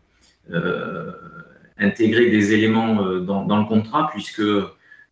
intégré 1.78 2.30
des 2.30 2.52
éléments 2.52 3.20
dans, 3.20 3.58
le 3.58 3.66
contrat, 3.66 4.08
puisque 4.12 4.42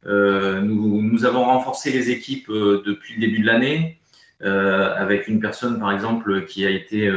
nous, 0.06 1.02
nous, 1.02 1.24
avons 1.24 1.44
renforcé 1.44 1.92
les 1.92 2.10
équipes 2.10 2.48
euh, 2.48 2.82
depuis 2.86 3.14
le 3.14 3.20
début 3.20 3.40
de 3.40 3.46
l'année, 3.46 4.00
euh, 4.42 4.94
avec 4.96 5.28
une 5.28 5.40
personne, 5.40 5.78
par 5.78 5.92
exemple, 5.92 6.44
qui 6.46 6.64
a 6.64 6.70
été 6.70 7.10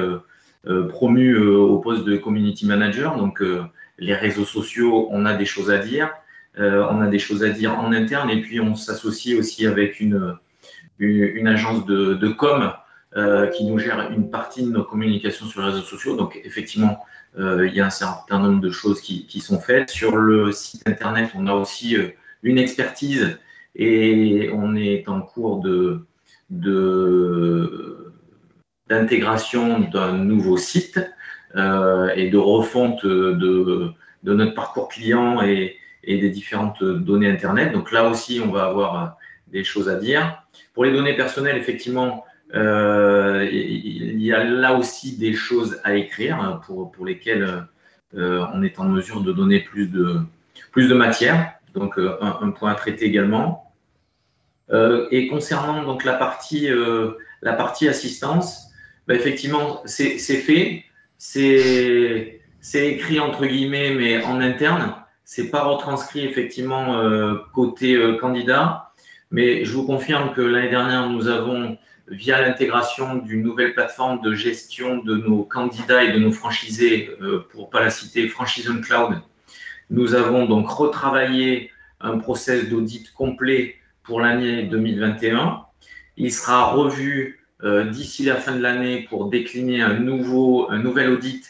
promue 0.89 1.37
au 1.37 1.77
poste 1.79 2.05
de 2.05 2.15
community 2.15 2.65
manager. 2.65 3.17
Donc, 3.17 3.43
les 3.99 4.15
réseaux 4.15 4.45
sociaux, 4.45 5.07
on 5.11 5.25
a 5.25 5.33
des 5.33 5.45
choses 5.45 5.69
à 5.69 5.77
dire. 5.77 6.09
on 6.57 7.01
a 7.01 7.07
des 7.07 7.19
choses 7.19 7.43
à 7.43 7.49
dire 7.49 7.77
en 7.77 7.91
interne 7.91 8.29
et 8.29 8.41
puis 8.41 8.61
on 8.61 8.75
s'associe 8.75 9.37
aussi 9.37 9.67
avec 9.67 9.99
une, 9.99 10.37
agence 11.45 11.85
de, 11.85 12.27
com 12.29 12.71
qui 13.53 13.65
nous 13.65 13.77
gère 13.77 14.09
une 14.11 14.29
partie 14.29 14.63
de 14.63 14.71
nos 14.71 14.83
communications 14.83 15.47
sur 15.47 15.61
les 15.61 15.67
réseaux 15.67 15.83
sociaux. 15.83 16.15
Donc, 16.15 16.39
effectivement, 16.45 17.03
il 17.37 17.73
y 17.73 17.81
a 17.81 17.85
un 17.85 17.89
certain 17.89 18.39
nombre 18.39 18.61
de 18.61 18.71
choses 18.71 19.01
qui, 19.01 19.39
sont 19.41 19.59
faites. 19.59 19.89
Sur 19.89 20.15
le 20.15 20.53
site 20.53 20.87
internet, 20.87 21.31
on 21.35 21.47
a 21.47 21.53
aussi 21.53 21.97
une 22.43 22.57
expertise 22.57 23.39
et 23.75 24.49
on 24.53 24.75
est 24.75 25.07
en 25.07 25.21
cours 25.21 25.61
de, 25.61 26.05
d'intégration 28.87 29.79
d'un 29.79 30.13
nouveau 30.13 30.57
site 30.57 30.99
euh, 31.55 32.11
et 32.15 32.29
de 32.29 32.37
refonte 32.37 33.05
de, 33.05 33.91
de, 34.23 34.33
notre 34.33 34.53
parcours 34.53 34.89
client 34.89 35.41
et, 35.41 35.77
et, 36.03 36.17
des 36.19 36.29
différentes 36.29 36.83
données 36.83 37.29
Internet. 37.29 37.71
Donc 37.73 37.91
là 37.91 38.07
aussi, 38.09 38.41
on 38.45 38.51
va 38.51 38.65
avoir 38.65 39.17
des 39.47 39.63
choses 39.63 39.89
à 39.89 39.95
dire. 39.95 40.43
Pour 40.73 40.85
les 40.85 40.91
données 40.91 41.15
personnelles, 41.15 41.57
effectivement, 41.57 42.25
euh, 42.55 43.47
il 43.51 44.21
y 44.21 44.31
a 44.31 44.43
là 44.43 44.75
aussi 44.77 45.17
des 45.17 45.33
choses 45.33 45.79
à 45.83 45.95
écrire 45.95 46.61
pour, 46.65 46.91
pour 46.91 47.05
lesquelles 47.05 47.65
euh, 48.15 48.45
on 48.53 48.61
est 48.61 48.79
en 48.79 48.85
mesure 48.85 49.21
de 49.21 49.31
donner 49.31 49.59
plus 49.59 49.87
de, 49.87 50.19
plus 50.71 50.87
de 50.87 50.93
matière 50.93 51.53
donc 51.73 51.97
euh, 51.97 52.17
un, 52.21 52.51
point 52.51 52.71
à 52.71 52.75
traiter 52.75 53.05
également. 53.05 53.73
Euh, 54.71 55.07
et 55.11 55.27
concernant 55.27 55.83
donc 55.83 56.03
la 56.03 56.13
partie, 56.13 56.69
euh, 56.69 57.11
la 57.41 57.53
partie 57.53 57.87
assistance, 57.87 58.71
bah, 59.07 59.15
effectivement, 59.15 59.81
c'est 59.85 60.17
fait, 60.17 60.85
c'est 61.17 62.39
écrit 62.73 63.19
entre 63.19 63.45
guillemets, 63.45 63.93
mais 63.93 64.23
en 64.23 64.39
interne. 64.39 64.95
C'est 65.25 65.49
pas 65.49 65.63
retranscrit 65.63 66.25
effectivement 66.25 67.01
côté 67.53 67.97
candidat, 68.19 68.91
mais 69.31 69.63
je 69.63 69.71
vous 69.73 69.85
confirme 69.85 70.33
que 70.33 70.41
l'année 70.41 70.69
dernière, 70.69 71.09
nous 71.09 71.27
avons, 71.27 71.77
via 72.07 72.41
l'intégration 72.41 73.15
d'une 73.15 73.41
nouvelle 73.41 73.73
plateforme 73.73 74.21
de 74.21 74.33
gestion 74.33 74.97
de 74.97 75.15
nos 75.15 75.43
candidats 75.43 76.03
et 76.03 76.11
de 76.11 76.19
nos 76.19 76.33
franchisés, 76.33 77.09
pour 77.51 77.69
pas 77.69 77.79
la 77.79 77.89
citer, 77.89 78.27
Franchise 78.27 78.69
on 78.69 78.81
Cloud, 78.81 79.21
nous 79.93 80.15
avons 80.15 80.47
donc 80.47 80.67
retravaillé 80.69 81.69
un 82.01 82.17
process 82.17 82.67
d'audit 82.67 83.13
complet 83.13 83.75
pour 84.01 84.19
l'année 84.19 84.63
2021. 84.63 85.61
Il 86.17 86.33
sera 86.33 86.71
revu 86.71 87.39
euh, 87.63 87.85
d'ici 87.85 88.25
la 88.25 88.35
fin 88.35 88.55
de 88.55 88.61
l'année 88.61 89.05
pour 89.07 89.29
décliner 89.29 89.81
un, 89.81 89.93
nouveau, 89.93 90.67
un 90.71 90.79
nouvel 90.79 91.11
audit 91.11 91.45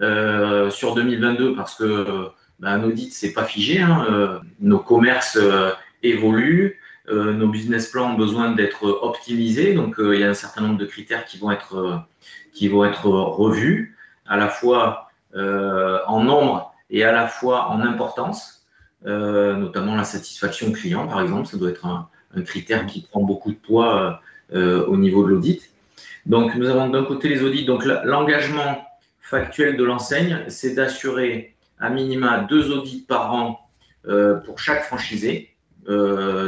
euh, 0.00 0.70
sur 0.70 0.94
2022 0.94 1.54
parce 1.54 1.74
que 1.74 2.30
ben, 2.60 2.68
un 2.68 2.82
audit, 2.82 3.12
c'est 3.12 3.34
pas 3.34 3.44
figé. 3.44 3.80
Hein. 3.80 4.40
Nos 4.60 4.78
commerces 4.78 5.38
évoluent, 6.02 6.80
nos 7.10 7.48
business 7.48 7.90
plans 7.90 8.12
ont 8.12 8.16
besoin 8.16 8.52
d'être 8.52 8.84
optimisés. 9.02 9.74
Donc, 9.74 9.96
il 9.98 10.18
y 10.18 10.24
a 10.24 10.30
un 10.30 10.34
certain 10.34 10.62
nombre 10.62 10.78
de 10.78 10.86
critères 10.86 11.26
qui 11.26 11.38
vont 11.38 11.50
être, 11.50 12.02
qui 12.54 12.68
vont 12.68 12.86
être 12.86 13.06
revus, 13.06 13.98
à 14.26 14.38
la 14.38 14.48
fois 14.48 15.10
en 15.34 16.24
nombre 16.24 16.71
et 16.92 17.02
à 17.04 17.10
la 17.10 17.26
fois 17.26 17.70
en 17.70 17.80
importance, 17.80 18.66
euh, 19.06 19.56
notamment 19.56 19.96
la 19.96 20.04
satisfaction 20.04 20.70
client, 20.70 21.08
par 21.08 21.20
exemple. 21.22 21.48
Ça 21.48 21.56
doit 21.56 21.70
être 21.70 21.86
un, 21.86 22.08
critère 22.46 22.86
qui 22.86 23.02
prend 23.02 23.22
beaucoup 23.22 23.50
de 23.50 23.56
poids 23.56 24.20
euh, 24.54 24.86
au 24.86 24.96
niveau 24.96 25.22
de 25.24 25.28
l'audit. 25.28 25.70
Donc, 26.24 26.54
nous 26.54 26.68
avons 26.68 26.88
d'un 26.88 27.04
côté 27.04 27.28
les 27.28 27.42
audits. 27.42 27.64
Donc, 27.64 27.84
l'engagement 27.84 28.86
factuel 29.20 29.76
de 29.76 29.84
l'enseigne, 29.84 30.44
c'est 30.48 30.74
d'assurer 30.74 31.54
à 31.78 31.90
minima 31.90 32.40
deux 32.48 32.70
audits 32.70 33.04
par 33.06 33.34
an 33.34 33.68
euh, 34.06 34.36
pour 34.36 34.58
chaque 34.58 34.84
franchisé. 34.84 35.50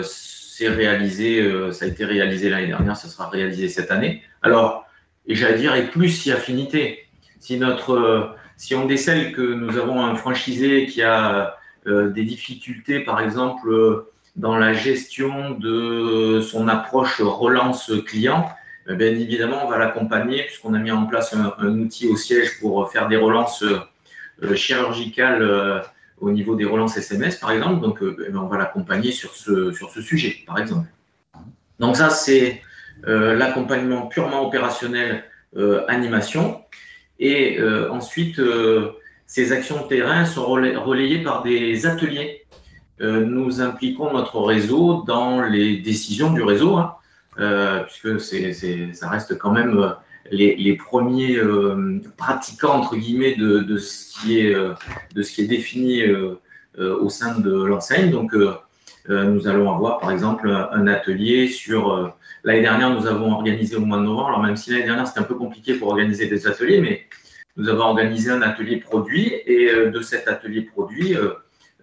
c'est 0.04 0.68
réalisé, 0.68 1.72
ça 1.72 1.86
a 1.86 1.88
été 1.88 2.04
réalisé 2.04 2.48
l'année 2.48 2.68
dernière, 2.68 2.96
ça 2.96 3.08
sera 3.08 3.28
réalisé 3.28 3.68
cette 3.68 3.90
année. 3.90 4.22
Alors, 4.42 4.86
et 5.26 5.34
j'allais 5.34 5.58
dire, 5.58 5.74
et 5.74 5.88
plus 5.88 6.08
si 6.08 6.30
affinité. 6.30 7.00
Si 7.40 7.58
notre 7.58 8.36
si 8.56 8.74
on 8.74 8.86
décèle 8.86 9.32
que 9.32 9.42
nous 9.42 9.76
avons 9.78 10.04
un 10.04 10.14
franchisé 10.14 10.86
qui 10.86 11.02
a 11.02 11.56
euh, 11.86 12.08
des 12.10 12.24
difficultés, 12.24 13.00
par 13.00 13.20
exemple, 13.20 13.68
euh, 13.68 14.10
dans 14.36 14.56
la 14.56 14.72
gestion 14.72 15.50
de 15.50 16.40
son 16.40 16.68
approche 16.68 17.20
relance 17.20 17.92
client, 18.06 18.48
eh 18.88 18.94
bien 18.94 19.08
évidemment, 19.08 19.64
on 19.64 19.70
va 19.70 19.78
l'accompagner 19.78 20.44
puisqu'on 20.44 20.74
a 20.74 20.78
mis 20.78 20.90
en 20.90 21.06
place 21.06 21.34
un, 21.34 21.78
outil 21.78 22.08
au 22.08 22.16
siège 22.16 22.58
pour 22.60 22.90
faire 22.90 23.08
des 23.08 23.16
relances 23.16 23.62
euh, 23.62 24.54
chirurgicales 24.54 25.84
au 26.20 26.30
niveau 26.30 26.56
des 26.56 26.64
relances 26.64 26.96
SMS, 26.96 27.36
par 27.36 27.52
exemple. 27.52 27.80
Donc, 27.80 28.00
eh 28.02 28.34
on 28.34 28.46
va 28.46 28.58
l'accompagner 28.58 29.12
sur 29.12 29.34
ce, 29.34 29.72
sur 29.72 29.90
ce 29.90 30.00
sujet, 30.00 30.42
par 30.46 30.58
exemple. 30.58 30.88
Donc, 31.78 31.96
ça, 31.96 32.10
c'est 32.10 32.62
l'accompagnement 33.04 34.06
purement 34.06 34.46
opérationnel 34.46 35.24
animation. 35.88 36.64
Et 37.18 37.58
euh, 37.58 37.90
ensuite, 37.90 38.38
euh, 38.38 38.90
ces 39.26 39.52
actions 39.52 39.82
de 39.82 39.88
terrain 39.88 40.24
sont 40.24 40.46
relayées 40.46 41.22
par 41.22 41.42
des 41.42 41.86
ateliers. 41.86 42.46
Euh, 43.00 43.24
nous 43.24 43.60
impliquons 43.60 44.12
notre 44.12 44.40
réseau 44.40 45.02
dans 45.06 45.42
les 45.42 45.78
décisions 45.78 46.32
du 46.32 46.42
réseau, 46.42 46.76
hein, 46.76 46.96
puisque 47.86 48.20
ça 48.20 49.08
reste 49.08 49.38
quand 49.38 49.50
même 49.50 49.94
les, 50.30 50.76
premiers 50.76 51.38
pratiquants 52.16 52.74
entre 52.74 52.96
guillemets 52.96 53.34
de, 53.34 53.76
ce 53.76 54.20
qui 54.20 54.38
est 54.38 54.54
de 54.54 55.22
ce 55.22 55.32
qui 55.32 55.42
est 55.42 55.46
défini 55.46 56.04
au 56.78 57.08
sein 57.08 57.38
de 57.40 57.64
l'enseigne. 57.64 58.10
Donc, 58.10 58.36
nous 59.08 59.48
allons 59.48 59.70
avoir 59.70 59.98
par 59.98 60.10
exemple 60.10 60.48
un 60.48 60.86
atelier 60.86 61.48
sur 61.48 62.14
L'année 62.44 62.60
dernière, 62.60 62.90
nous 62.90 63.06
avons 63.06 63.32
organisé 63.32 63.74
au 63.76 63.80
mois 63.80 63.96
de 63.96 64.02
novembre, 64.02 64.28
alors 64.28 64.42
même 64.42 64.56
si 64.56 64.70
l'année 64.70 64.84
dernière 64.84 65.06
c'était 65.06 65.20
un 65.20 65.24
peu 65.24 65.34
compliqué 65.34 65.74
pour 65.74 65.88
organiser 65.88 66.26
des 66.26 66.46
ateliers, 66.46 66.78
mais 66.78 67.06
nous 67.56 67.70
avons 67.70 67.84
organisé 67.84 68.30
un 68.30 68.42
atelier 68.42 68.76
produit 68.76 69.32
et 69.46 69.70
euh, 69.70 69.90
de 69.90 70.02
cet 70.02 70.28
atelier 70.28 70.60
produit, 70.60 71.16
euh, 71.16 71.32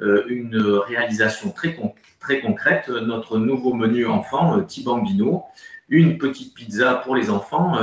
euh, 0.02 0.24
une 0.28 0.60
réalisation 0.88 1.50
très, 1.50 1.76
très 2.20 2.42
concrète, 2.42 2.90
notre 2.90 3.40
nouveau 3.40 3.74
menu 3.74 4.06
enfant, 4.06 4.62
Tibambino, 4.62 5.46
une 5.90 6.20
petite 6.20 6.54
pizza 6.54 6.94
pour 6.94 7.16
les 7.16 7.32
enfants, 7.32 7.76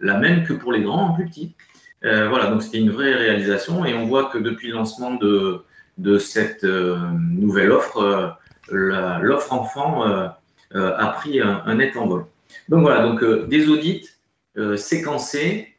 la 0.00 0.18
même 0.18 0.44
que 0.44 0.54
pour 0.54 0.72
les 0.72 0.82
grands, 0.82 1.10
en 1.10 1.12
plus 1.12 1.26
petit. 1.26 1.54
voilà, 2.02 2.46
donc 2.46 2.62
c'était 2.62 2.78
une 2.78 2.90
vraie 2.90 3.14
réalisation 3.14 3.84
et 3.84 3.94
on 3.94 4.06
voit 4.06 4.30
que 4.30 4.38
depuis 4.38 4.68
le 4.68 4.74
lancement 4.74 5.14
de, 5.14 5.62
de 5.98 6.18
cette 6.18 6.64
nouvelle 6.64 7.70
offre, 7.70 8.36
l'offre 8.70 9.52
enfant 9.52 10.32
euh, 10.74 10.96
a 10.98 11.06
pris 11.08 11.40
un, 11.40 11.74
net 11.76 11.96
envol. 11.96 12.26
Donc 12.68 12.82
voilà, 12.82 13.02
donc 13.06 13.22
euh, 13.22 13.46
des 13.46 13.68
audits 13.68 14.08
euh, 14.56 14.76
séquencés, 14.76 15.72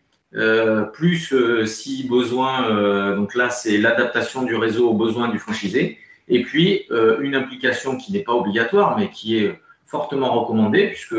plus 0.94 1.34
si 1.66 2.08
besoin, 2.08 3.16
donc 3.16 3.34
là 3.34 3.50
c'est 3.50 3.78
l'adaptation 3.78 4.44
du 4.44 4.56
réseau 4.56 4.90
aux 4.90 4.94
besoins 4.94 5.30
du 5.30 5.40
franchisé, 5.40 5.98
et 6.28 6.44
puis 6.44 6.86
une 7.22 7.34
implication 7.34 7.96
qui 7.96 8.12
n'est 8.12 8.24
pas 8.24 8.34
obligatoire, 8.34 9.00
mais 9.00 9.10
qui 9.10 9.38
est 9.38 9.60
fortement 9.86 10.40
recommandée, 10.40 10.88
puisque 10.88 11.16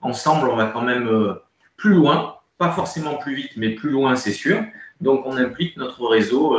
ensemble 0.00 0.48
on 0.48 0.56
va 0.56 0.66
quand 0.66 0.82
même 0.82 1.36
plus 1.76 1.92
loin, 1.92 2.36
pas 2.56 2.70
forcément 2.70 3.16
plus 3.16 3.34
vite, 3.34 3.52
mais 3.56 3.70
plus 3.70 3.90
loin 3.90 4.14
c'est 4.14 4.32
sûr. 4.32 4.62
Donc 5.00 5.26
on 5.26 5.36
implique 5.36 5.76
notre 5.76 6.06
réseau 6.06 6.56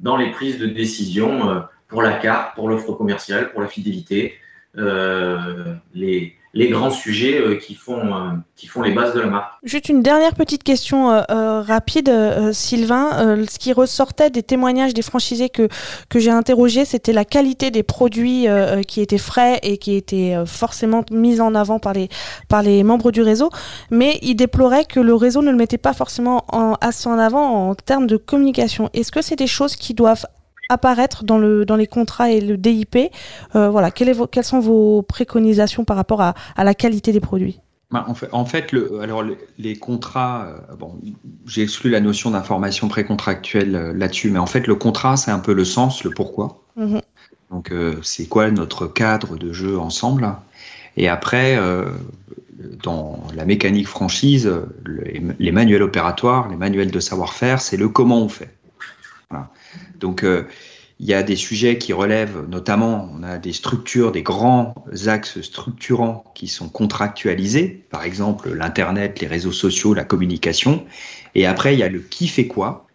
dans 0.00 0.16
les 0.16 0.30
prises 0.30 0.58
de 0.58 0.66
décision 0.66 1.64
pour 1.88 2.02
la 2.02 2.12
carte, 2.12 2.54
pour 2.54 2.68
l'offre 2.68 2.92
commerciale, 2.92 3.50
pour 3.52 3.62
la 3.62 3.68
fidélité, 3.68 4.34
euh, 4.76 5.74
les, 5.94 6.34
les 6.52 6.68
grands 6.68 6.90
sujets 6.90 7.40
euh, 7.40 7.56
qui, 7.56 7.74
font, 7.74 8.14
euh, 8.14 8.30
qui 8.54 8.66
font 8.66 8.82
les 8.82 8.92
bases 8.92 9.14
de 9.14 9.20
la 9.20 9.26
marque. 9.26 9.54
Juste 9.64 9.88
une 9.88 10.02
dernière 10.02 10.34
petite 10.34 10.62
question 10.62 11.08
rapide, 11.28 12.12
Sylvain. 12.52 13.36
ce 13.48 13.58
qui 13.58 13.72
ressortait 13.72 14.30
des 14.30 14.42
témoignages 14.42 14.92
des 14.92 15.02
franchisés 15.02 15.48
que, 15.48 15.68
que 16.10 16.18
j'ai 16.18 16.30
interrogés, 16.30 16.84
c'était 16.84 17.14
la 17.14 17.24
qualité 17.24 17.70
des 17.70 17.82
produits 17.82 18.46
qui 18.86 19.00
étaient 19.00 19.18
frais 19.18 19.58
et 19.62 19.78
qui 19.78 19.96
étaient 19.96 20.36
forcément 20.46 21.04
mis 21.10 21.40
en 21.40 21.54
avant 21.54 21.78
par 21.78 21.94
les, 21.94 22.08
par 22.48 22.62
les 22.62 22.84
membres 22.84 23.10
du 23.10 23.22
réseau. 23.22 23.50
Mais 23.90 24.18
ils 24.22 24.36
déploraient 24.36 24.84
que 24.84 25.00
le 25.00 25.14
réseau 25.14 25.42
ne 25.42 25.50
le 25.50 25.56
mettait 25.56 25.78
pas 25.78 25.94
forcément 25.94 26.44
en, 26.52 26.74
assez 26.80 27.08
en 27.08 27.18
avant 27.18 27.70
en 27.70 27.74
termes 27.74 28.06
de 28.06 28.16
communication. 28.16 28.90
Est-ce 28.92 29.10
que 29.10 29.22
c'est 29.22 29.36
des 29.36 29.46
choses 29.46 29.76
qui 29.76 29.94
doivent 29.94 30.26
apparaître 30.68 31.24
dans, 31.24 31.38
le, 31.38 31.64
dans 31.64 31.76
les 31.76 31.86
contrats 31.86 32.30
et 32.30 32.40
le 32.40 32.56
DIP. 32.56 32.96
Euh, 33.56 33.70
voilà, 33.70 33.90
quelles, 33.90 34.14
sont 34.44 34.60
vos 34.60 35.02
préconisations 35.02 35.84
par 35.84 35.96
rapport 35.96 36.20
à, 36.20 36.34
la 36.56 36.74
qualité 36.74 37.12
des 37.12 37.20
produits? 37.20 37.60
Bah, 37.90 38.06
en 38.32 38.44
fait, 38.44 38.72
le, 38.72 39.00
alors 39.00 39.24
les, 39.58 39.76
contrats, 39.76 40.46
euh, 40.46 40.76
bon, 40.76 40.94
j'ai 41.46 41.62
exclu 41.62 41.90
la 41.90 42.00
notion 42.00 42.30
d'information 42.30 42.88
précontractuelle 42.88 43.74
euh, 43.74 43.92
là-dessus, 43.94 44.30
mais 44.30 44.38
en 44.38 44.46
fait, 44.46 44.66
le 44.66 44.74
contrat, 44.74 45.16
c'est 45.16 45.30
un 45.30 45.38
peu 45.38 45.54
le 45.54 45.64
sens, 45.64 46.04
le 46.04 46.10
pourquoi. 46.10 46.60
Mhm. 46.76 47.00
Donc, 47.50 47.72
c'est 48.02 48.26
quoi 48.26 48.50
notre 48.50 48.86
cadre 48.86 49.38
de 49.38 49.54
jeu 49.54 49.78
ensemble? 49.78 50.34
Et 50.98 51.08
après, 51.08 51.58
dans 52.82 53.24
la 53.34 53.46
mécanique 53.46 53.88
franchise, 53.88 54.52
les, 55.38 55.50
manuels 55.50 55.82
opératoires, 55.82 56.50
les 56.50 56.56
manuels 56.56 56.90
de 56.90 57.00
savoir-faire, 57.00 57.62
c'est 57.62 57.78
le 57.78 57.88
comment 57.88 58.18
on 58.18 58.28
fait. 58.28 58.54
Voilà. 59.30 59.48
Donc, 59.98 60.24
euh, 60.24 60.44
il 61.00 61.06
y 61.06 61.14
a 61.14 61.22
des 61.22 61.36
sujets 61.36 61.78
qui 61.78 61.92
relèvent, 61.92 62.44
notamment, 62.48 63.08
on 63.12 63.22
a 63.22 63.38
des 63.38 63.52
structures, 63.52 64.10
des 64.10 64.22
grands 64.22 64.74
axes 65.06 65.40
structurants 65.42 66.24
qui 66.34 66.48
sont 66.48 66.68
contractualisés, 66.68 67.84
par 67.90 68.02
exemple 68.02 68.52
l'Internet, 68.52 69.20
les 69.20 69.28
réseaux 69.28 69.52
sociaux, 69.52 69.94
la 69.94 70.04
communication. 70.04 70.84
Et 71.36 71.46
après, 71.46 71.74
il 71.74 71.78
y 71.78 71.84
a 71.84 71.88
le 71.88 72.00
qui 72.00 72.26
fait 72.26 72.48
quoi. 72.48 72.88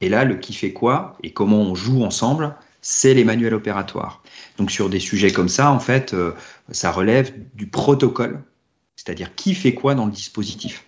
Et 0.00 0.08
là, 0.08 0.24
le 0.24 0.36
qui 0.36 0.52
fait 0.52 0.72
quoi 0.72 1.16
et 1.22 1.32
comment 1.32 1.62
on 1.62 1.74
joue 1.74 2.04
ensemble, 2.04 2.54
c'est 2.80 3.14
les 3.14 3.24
manuels 3.24 3.54
opératoires. 3.54 4.22
Donc 4.58 4.70
sur 4.70 4.88
des 4.88 5.00
sujets 5.00 5.32
comme 5.32 5.48
ça, 5.48 5.72
en 5.72 5.80
fait, 5.80 6.14
euh, 6.14 6.32
ça 6.70 6.92
relève 6.92 7.32
du 7.54 7.66
protocole, 7.66 8.44
c'est-à-dire 8.94 9.34
qui 9.34 9.54
fait 9.54 9.74
quoi 9.74 9.96
dans 9.96 10.06
le 10.06 10.12
dispositif. 10.12 10.86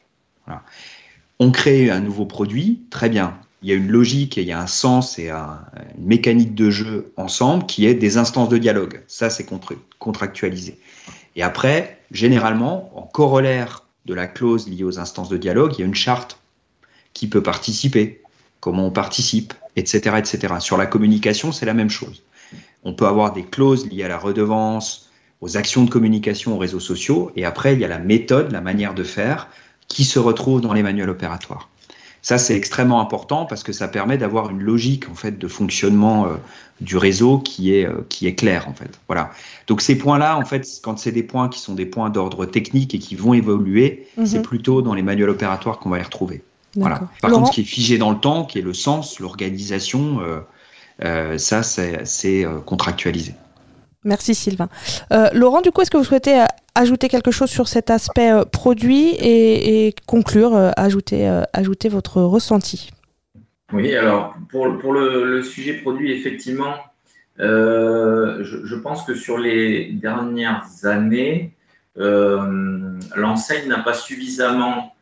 On 1.41 1.51
crée 1.51 1.91
un 1.91 2.01
nouveau 2.01 2.27
produit, 2.27 2.83
très 2.91 3.09
bien 3.09 3.39
il 3.63 3.69
y 3.69 3.73
a 3.73 3.75
une 3.75 3.89
logique 3.89 4.39
et 4.39 4.43
il 4.43 4.49
y 4.49 4.53
a 4.53 4.61
un 4.61 4.67
sens 4.69 5.19
et 5.19 5.31
une 5.31 5.59
mécanique 5.99 6.55
de 6.55 6.71
jeu 6.71 7.13
ensemble 7.17 7.67
qui 7.67 7.87
est 7.87 7.95
des 7.95 8.17
instances 8.17 8.49
de 8.49 8.59
dialogue. 8.59 9.03
Ça, 9.09 9.31
c'est 9.31 9.47
contractualisé. 9.99 10.79
Et 11.35 11.43
après, 11.43 12.01
généralement, 12.11 12.91
en 12.97 13.03
corollaire 13.03 13.85
de 14.07 14.15
la 14.15 14.27
clause 14.27 14.69
liée 14.69 14.85
aux 14.85 14.99
instances 14.99 15.29
de 15.29 15.37
dialogue, 15.37 15.75
il 15.75 15.81
y 15.81 15.83
a 15.83 15.87
une 15.87 15.95
charte 15.95 16.39
qui 17.15 17.29
peut 17.29 17.43
participer, 17.43 18.23
comment 18.61 18.87
on 18.87 18.91
participe, 18.91 19.55
etc. 19.77 20.17
etc. 20.19 20.55
Sur 20.61 20.77
la 20.77 20.87
communication, 20.87 21.53
c'est 21.53 21.67
la 21.67 21.75
même 21.75 21.91
chose. 21.91 22.23
On 22.85 22.95
peut 22.95 23.07
avoir 23.07 23.33
des 23.33 23.45
clauses 23.45 23.89
liées 23.89 24.05
à 24.05 24.09
la 24.09 24.19
redevance, 24.19 25.11
aux 25.41 25.57
actions 25.57 25.85
de 25.85 25.91
communication 25.91 26.55
aux 26.55 26.59
réseaux 26.59 26.81
sociaux, 26.81 27.33
et 27.37 27.45
après, 27.45 27.75
il 27.75 27.81
y 27.81 27.85
a 27.85 27.89
la 27.89 27.99
méthode, 27.99 28.51
la 28.53 28.61
manière 28.61 28.95
de 28.95 29.05
faire, 29.05 29.49
qui 29.89 30.05
se 30.05 30.19
retrouve 30.19 30.61
dans 30.61 30.73
les 30.73 30.83
manuels 30.83 31.11
opératoires. 31.11 31.69
Ça, 32.23 32.39
c'est 32.39 32.57
extrêmement 32.57 33.01
important 33.01 33.45
parce 33.47 33.63
que 33.63 33.73
ça 33.73 33.89
permet 33.89 34.19
d'avoir 34.19 34.51
une 34.51 34.61
logique 34.61 35.09
en 35.09 35.15
fait 35.15 35.39
de 35.39 35.49
fonctionnement 35.49 36.27
euh, 36.27 36.37
du 36.81 36.97
réseau 36.97 37.39
qui 37.39 37.75
est 37.75 37.87
euh, 37.87 38.05
qui 38.09 38.27
est 38.27 38.35
claire 38.35 38.69
en 38.69 38.75
fait. 38.75 38.99
Voilà. 39.07 39.31
Donc 39.67 39.81
ces 39.81 39.97
points-là, 39.97 40.37
en 40.37 40.45
fait, 40.45 40.67
quand 40.83 40.99
c'est 40.99 41.13
des 41.13 41.23
points 41.23 41.49
qui 41.49 41.61
sont 41.61 41.75
des 41.75 41.87
points 41.87 42.11
d'ordre 42.11 42.45
technique 42.47 42.95
et 42.95 42.99
qui 42.99 43.15
vont 43.15 43.35
évoluer, 43.35 44.09
mhm. 44.17 44.27
c'est 44.27 44.43
plutôt 44.43 44.83
dans 44.83 44.95
les 44.95 45.03
manuels 45.03 45.31
opératoires 45.31 45.79
qu'on 45.79 45.91
va 45.91 45.99
les 45.99 46.05
retrouver. 46.05 46.43
Voilà. 46.77 47.03
Par 47.23 47.31
contre, 47.31 47.49
ce 47.49 47.53
qui 47.53 47.61
est 47.63 47.65
figé 47.65 47.99
dans 47.99 48.11
le 48.11 48.19
temps, 48.19 48.45
qui 48.45 48.59
est 48.59 48.63
le 48.63 48.75
sens, 48.75 49.19
l'organisation, 49.21 50.21
euh, 51.03 51.39
ça, 51.39 51.63
c'est 51.63 52.47
contractualisé. 52.67 53.35
Merci 54.05 54.35
Sylvain. 54.35 54.69
Laurent, 55.33 55.61
du 55.61 55.71
coup, 55.71 55.81
est-ce 55.83 55.91
que 55.91 55.97
vous 55.97 56.05
souhaitez 56.05 56.45
ajouter 56.79 57.09
quelque 57.09 57.33
chose 57.33 57.51
sur 57.51 57.69
cet 57.69 57.91
aspect 57.91 58.33
euh, 58.33 58.45
produit 58.45 59.15
et, 59.19 59.95
conclure, 60.07 60.55
euh, 60.55 60.71
ajouter, 60.77 61.29
euh, 61.29 61.43
ajouter 61.53 61.89
votre 61.89 62.23
ressenti? 62.23 62.91
Oui, 63.73 63.95
alors 63.95 64.35
pour, 64.51 64.79
pour 64.79 64.93
le, 64.93 65.43
sujet 65.43 65.75
produit, 65.75 66.13
effectivement, 66.13 66.75
je, 67.39 68.75
pense 68.77 69.05
que 69.05 69.15
sur 69.15 69.39
les 69.39 69.93
dernières 69.93 70.67
années, 70.85 71.53
l'enseigne 71.97 73.69
n'a 73.69 73.81
pas 73.81 73.93
suffisamment 73.93 74.95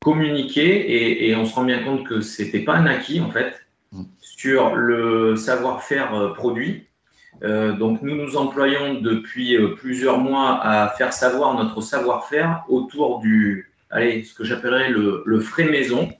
communiqué 0.00 1.28
et, 1.28 1.36
on 1.36 1.44
se 1.44 1.54
rend 1.54 1.64
bien 1.64 1.84
compte 1.84 2.04
que 2.04 2.20
ce 2.22 2.42
n'était 2.42 2.60
pas 2.60 2.74
un 2.74 2.86
acquis 2.86 3.20
en 3.20 3.30
fait 3.30 3.54
mm. 3.92 4.02
sur 4.20 4.74
le 4.74 5.36
savoir-faire 5.36 6.32
produit. 6.34 6.88
Euh, 7.42 7.72
donc 7.72 8.02
nous 8.02 8.16
nous 8.16 8.36
employons 8.36 9.00
depuis 9.00 9.56
euh, 9.56 9.74
plusieurs 9.74 10.18
mois 10.18 10.60
à 10.62 10.88
faire 10.88 11.12
savoir 11.12 11.54
notre 11.54 11.80
savoir-faire 11.80 12.64
autour 12.68 13.20
du, 13.20 13.72
allez, 13.90 14.24
ce 14.24 14.34
que 14.34 14.44
j'appellerais 14.44 14.90
le, 14.90 15.40
frais 15.40 15.64
maison, 15.64 16.10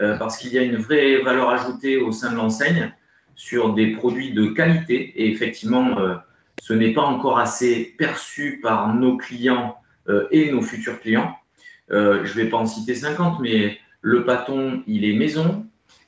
euh, 0.00 0.16
parce 0.16 0.36
qu'il 0.38 0.52
y 0.52 0.58
a 0.58 0.62
une 0.62 0.76
vraie 0.76 1.22
valeur 1.22 1.50
ajoutée 1.50 1.96
au 1.96 2.12
sein 2.12 2.30
de 2.30 2.36
l'enseigne 2.36 2.92
sur 3.34 3.74
des 3.74 3.92
produits 3.92 4.32
de 4.32 4.46
qualité. 4.46 5.12
Et 5.16 5.30
effectivement, 5.30 5.96
ce 6.62 6.72
n'est 6.72 6.92
pas 6.92 7.02
encore 7.02 7.38
assez 7.40 7.94
perçu 7.98 8.60
par 8.62 8.94
nos 8.94 9.16
clients 9.16 9.76
et 10.30 10.52
nos 10.52 10.62
futurs 10.62 11.00
clients. 11.00 11.36
je 11.88 11.96
ne 11.96 12.34
vais 12.34 12.48
pas 12.48 12.58
en 12.58 12.66
citer 12.66 12.94
50, 12.94 13.40
mais 13.40 13.76
le 14.02 14.24
pâton, 14.24 14.84
il 14.86 15.04
est 15.04 15.14
maison. 15.14 15.66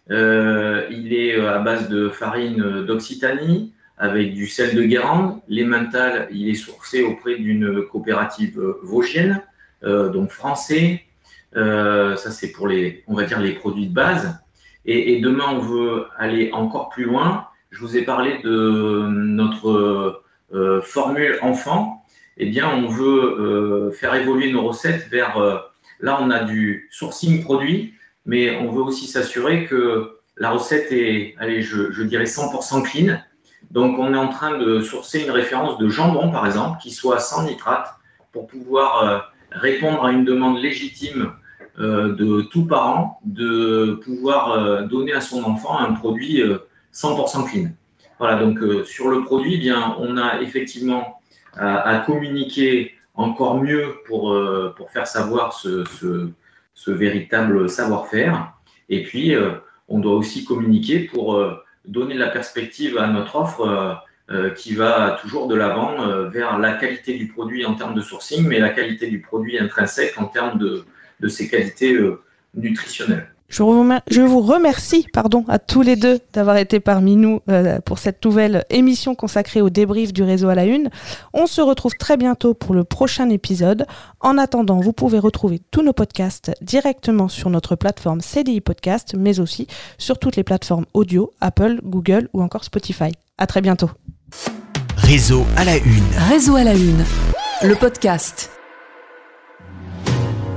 il 0.09 1.13
est 1.13 1.35
à 1.41 1.59
base 1.59 1.89
de 1.89 2.09
farine 2.11 2.85
d'Occitanie 2.85 3.73
avec 3.99 4.35
du 4.35 4.47
sel 4.47 4.75
de 4.75 4.83
Guérande. 4.83 5.41
L'emmental, 5.49 6.29
il 6.31 6.49
est 6.49 6.55
sourcé 6.55 7.03
auprès 7.03 7.37
d'une 7.37 7.83
coopérative 7.83 8.61
vosgienne, 8.83 9.43
euh, 9.85 10.09
donc 10.11 10.31
français. 10.31 11.03
Euh, 11.57 12.17
ça, 12.17 12.31
c'est 12.31 12.53
pour 12.53 12.69
les, 12.69 13.05
on 13.07 13.15
va 13.15 13.25
dire, 13.25 13.41
les 13.41 13.53
produits 13.53 13.87
de 13.87 13.95
base. 13.95 14.39
Et, 14.89 15.21
demain, 15.21 15.47
on 15.51 15.59
veut 15.59 16.05
aller 16.17 16.53
encore 16.53 16.91
plus 16.91 17.05
loin. 17.05 17.49
Je 17.71 17.81
vous 17.81 17.97
ai 17.97 18.03
parlé 18.03 18.39
de 18.45 19.09
notre 19.09 20.23
euh, 20.55 20.81
formule 20.81 21.39
enfant. 21.43 22.05
Eh 22.37 22.47
bien, 22.47 22.71
on 22.71 22.87
veut 22.87 23.91
faire 23.93 24.15
évoluer 24.15 24.53
nos 24.53 24.63
recettes 24.63 25.09
vers. 25.11 25.39
là, 25.99 26.19
on 26.21 26.31
a 26.31 26.45
du 26.45 26.87
sourcing 26.93 27.43
produit, 27.43 27.95
mais 28.27 28.57
on 28.59 28.71
veut 28.71 28.83
aussi 28.83 29.07
s'assurer 29.07 29.65
que 29.65 30.19
la 30.37 30.51
recette 30.51 30.93
est, 30.93 31.35
allez, 31.39 31.63
je, 31.63 31.91
je 31.91 32.03
dirais 32.05 32.25
100% 32.25 32.83
clean 32.85 33.19
donc, 33.71 33.99
on 33.99 34.15
est 34.15 34.19
en 34.19 34.29
train 34.29 34.59
de 34.59 34.81
sourcer 34.81 35.25
une 35.25 35.31
référence 35.31 35.79
de 35.79 35.89
jambon, 35.89 36.31
par 36.31 36.47
exemple, 36.47 36.79
qui 36.81 36.91
soit 36.91 37.19
sans 37.19 37.45
nitrate, 37.45 37.89
pour 38.33 38.47
pouvoir 38.47 39.03
euh, 39.03 39.19
répondre 39.51 40.05
à 40.05 40.13
une 40.13 40.25
demande 40.25 40.59
légitime 40.61 41.33
euh, 41.79 42.15
de 42.15 42.43
tout 42.43 42.67
parent 42.67 43.21
de 43.25 44.01
pouvoir 44.05 44.53
euh, 44.53 44.83
donner 44.83 45.13
à 45.13 45.21
son 45.21 45.43
enfant 45.45 45.79
un 45.79 45.93
produit 45.95 46.43
100% 46.95 47.51
clean. 47.51 47.71
Voilà, 48.19 48.43
donc 48.43 48.59
sur 48.87 49.09
le 49.09 49.25
produit, 49.25 49.55
eh 49.57 49.59
bien, 49.59 49.95
on 49.99 50.17
a 50.17 50.41
effectivement 50.41 51.21
à, 51.55 52.03
communiquer 52.07 52.95
encore 53.15 53.61
mieux 53.63 53.97
pour, 54.07 54.35
pour 54.75 54.91
faire 54.91 55.07
savoir 55.07 55.53
ce, 55.53 55.85
ce 56.73 56.91
véritable 56.91 57.69
savoir-faire. 57.69 58.55
Et 58.89 59.03
puis, 59.03 59.35
on 59.89 59.99
doit 59.99 60.15
aussi 60.15 60.47
communiquer 60.47 61.01
pour 61.01 61.39
donner 61.87 62.15
la 62.15 62.29
perspective 62.29 62.99
à 62.99 63.07
notre 63.09 63.37
offre 63.37 63.61
euh, 63.61 63.95
euh, 64.31 64.51
qui 64.51 64.75
va 64.75 65.19
toujours 65.23 65.47
de 65.47 65.55
l'avant 65.55 66.03
euh, 66.03 66.29
vers 66.29 66.59
la 66.59 66.73
qualité 66.73 67.17
du 67.17 67.29
produit 67.29 67.65
en 67.65 67.75
termes 67.75 67.95
de 67.95 68.01
sourcing, 68.01 68.47
mais 68.47 68.59
la 68.59 68.71
qualité 68.71 69.09
du 69.09 69.21
produit 69.21 69.59
intrinsèque 69.59 70.19
en 70.19 70.27
termes 70.27 70.59
de, 70.59 70.85
de 71.21 71.29
ses 71.29 71.49
qualités 71.49 71.97
nutritionnelles. 72.55 73.36
Je 73.49 73.63
vous 73.63 74.41
remercie 74.41 75.07
pardon, 75.13 75.45
à 75.49 75.59
tous 75.59 75.83
les 75.83 75.97
deux 75.97 76.19
d'avoir 76.33 76.57
été 76.57 76.81
parmi 76.81 77.17
nous 77.17 77.41
pour 77.85 77.99
cette 77.99 78.25
nouvelle 78.25 78.65
émission 78.71 79.15
consacrée 79.15 79.61
au 79.61 79.71
débrief 79.71 80.13
du 80.13 80.23
réseau 80.23 80.49
à 80.49 80.55
la 80.55 80.65
une. 80.65 80.91
On 81.33 81.47
se 81.47 81.61
retrouve 81.61 81.95
très 81.95 82.17
bientôt 82.17 82.55
pour 82.55 82.75
le 82.75 82.85
prochain 82.85 83.31
épisode. 83.31 83.87
En 84.21 84.37
attendant, 84.37 84.81
vous 84.81 84.93
pouvez 84.93 85.19
retrouver 85.19 85.61
tous 85.71 85.83
nos 85.83 85.93
podcasts 85.93 86.53
directement 86.61 87.29
sur 87.29 87.51
notre 87.51 87.77
plateforme 87.77 88.21
CDI 88.21 88.61
Podcast, 88.61 89.15
mais 89.17 89.39
aussi 89.39 89.69
sur 89.97 90.19
toutes 90.19 90.37
les 90.37 90.45
plateformes 90.45 90.87
audio, 90.95 91.33
Apple, 91.41 91.81
Google 91.85 92.29
ou 92.33 92.43
encore 92.43 92.65
Spotify. 92.65 93.13
À 93.39 93.47
très 93.47 93.61
bientôt. 93.61 93.91
Réseau 94.97 95.45
à 95.57 95.65
la 95.65 95.77
une. 95.77 96.05
Réseau 96.29 96.57
à 96.57 96.65
la 96.65 96.75
une. 96.75 97.05
Le 97.63 97.75
podcast. 97.75 98.56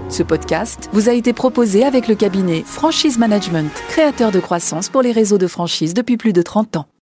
Ce 0.10 0.24
podcast 0.24 0.90
vous 0.92 1.08
a 1.08 1.14
été 1.14 1.34
proposé 1.34 1.86
avec 1.86 2.08
le 2.08 2.16
cabinet 2.16 2.64
Franchise 2.66 3.20
Management, 3.20 3.72
créateur 3.90 4.32
de 4.32 4.40
croissance 4.40 4.90
pour 4.90 5.04
les 5.04 5.12
réseaux 5.12 5.38
de 5.38 5.46
franchise 5.46 5.94
depuis 5.94 6.18
plus 6.18 6.34
de 6.34 6.42
30 6.42 6.78
ans. 6.78 6.90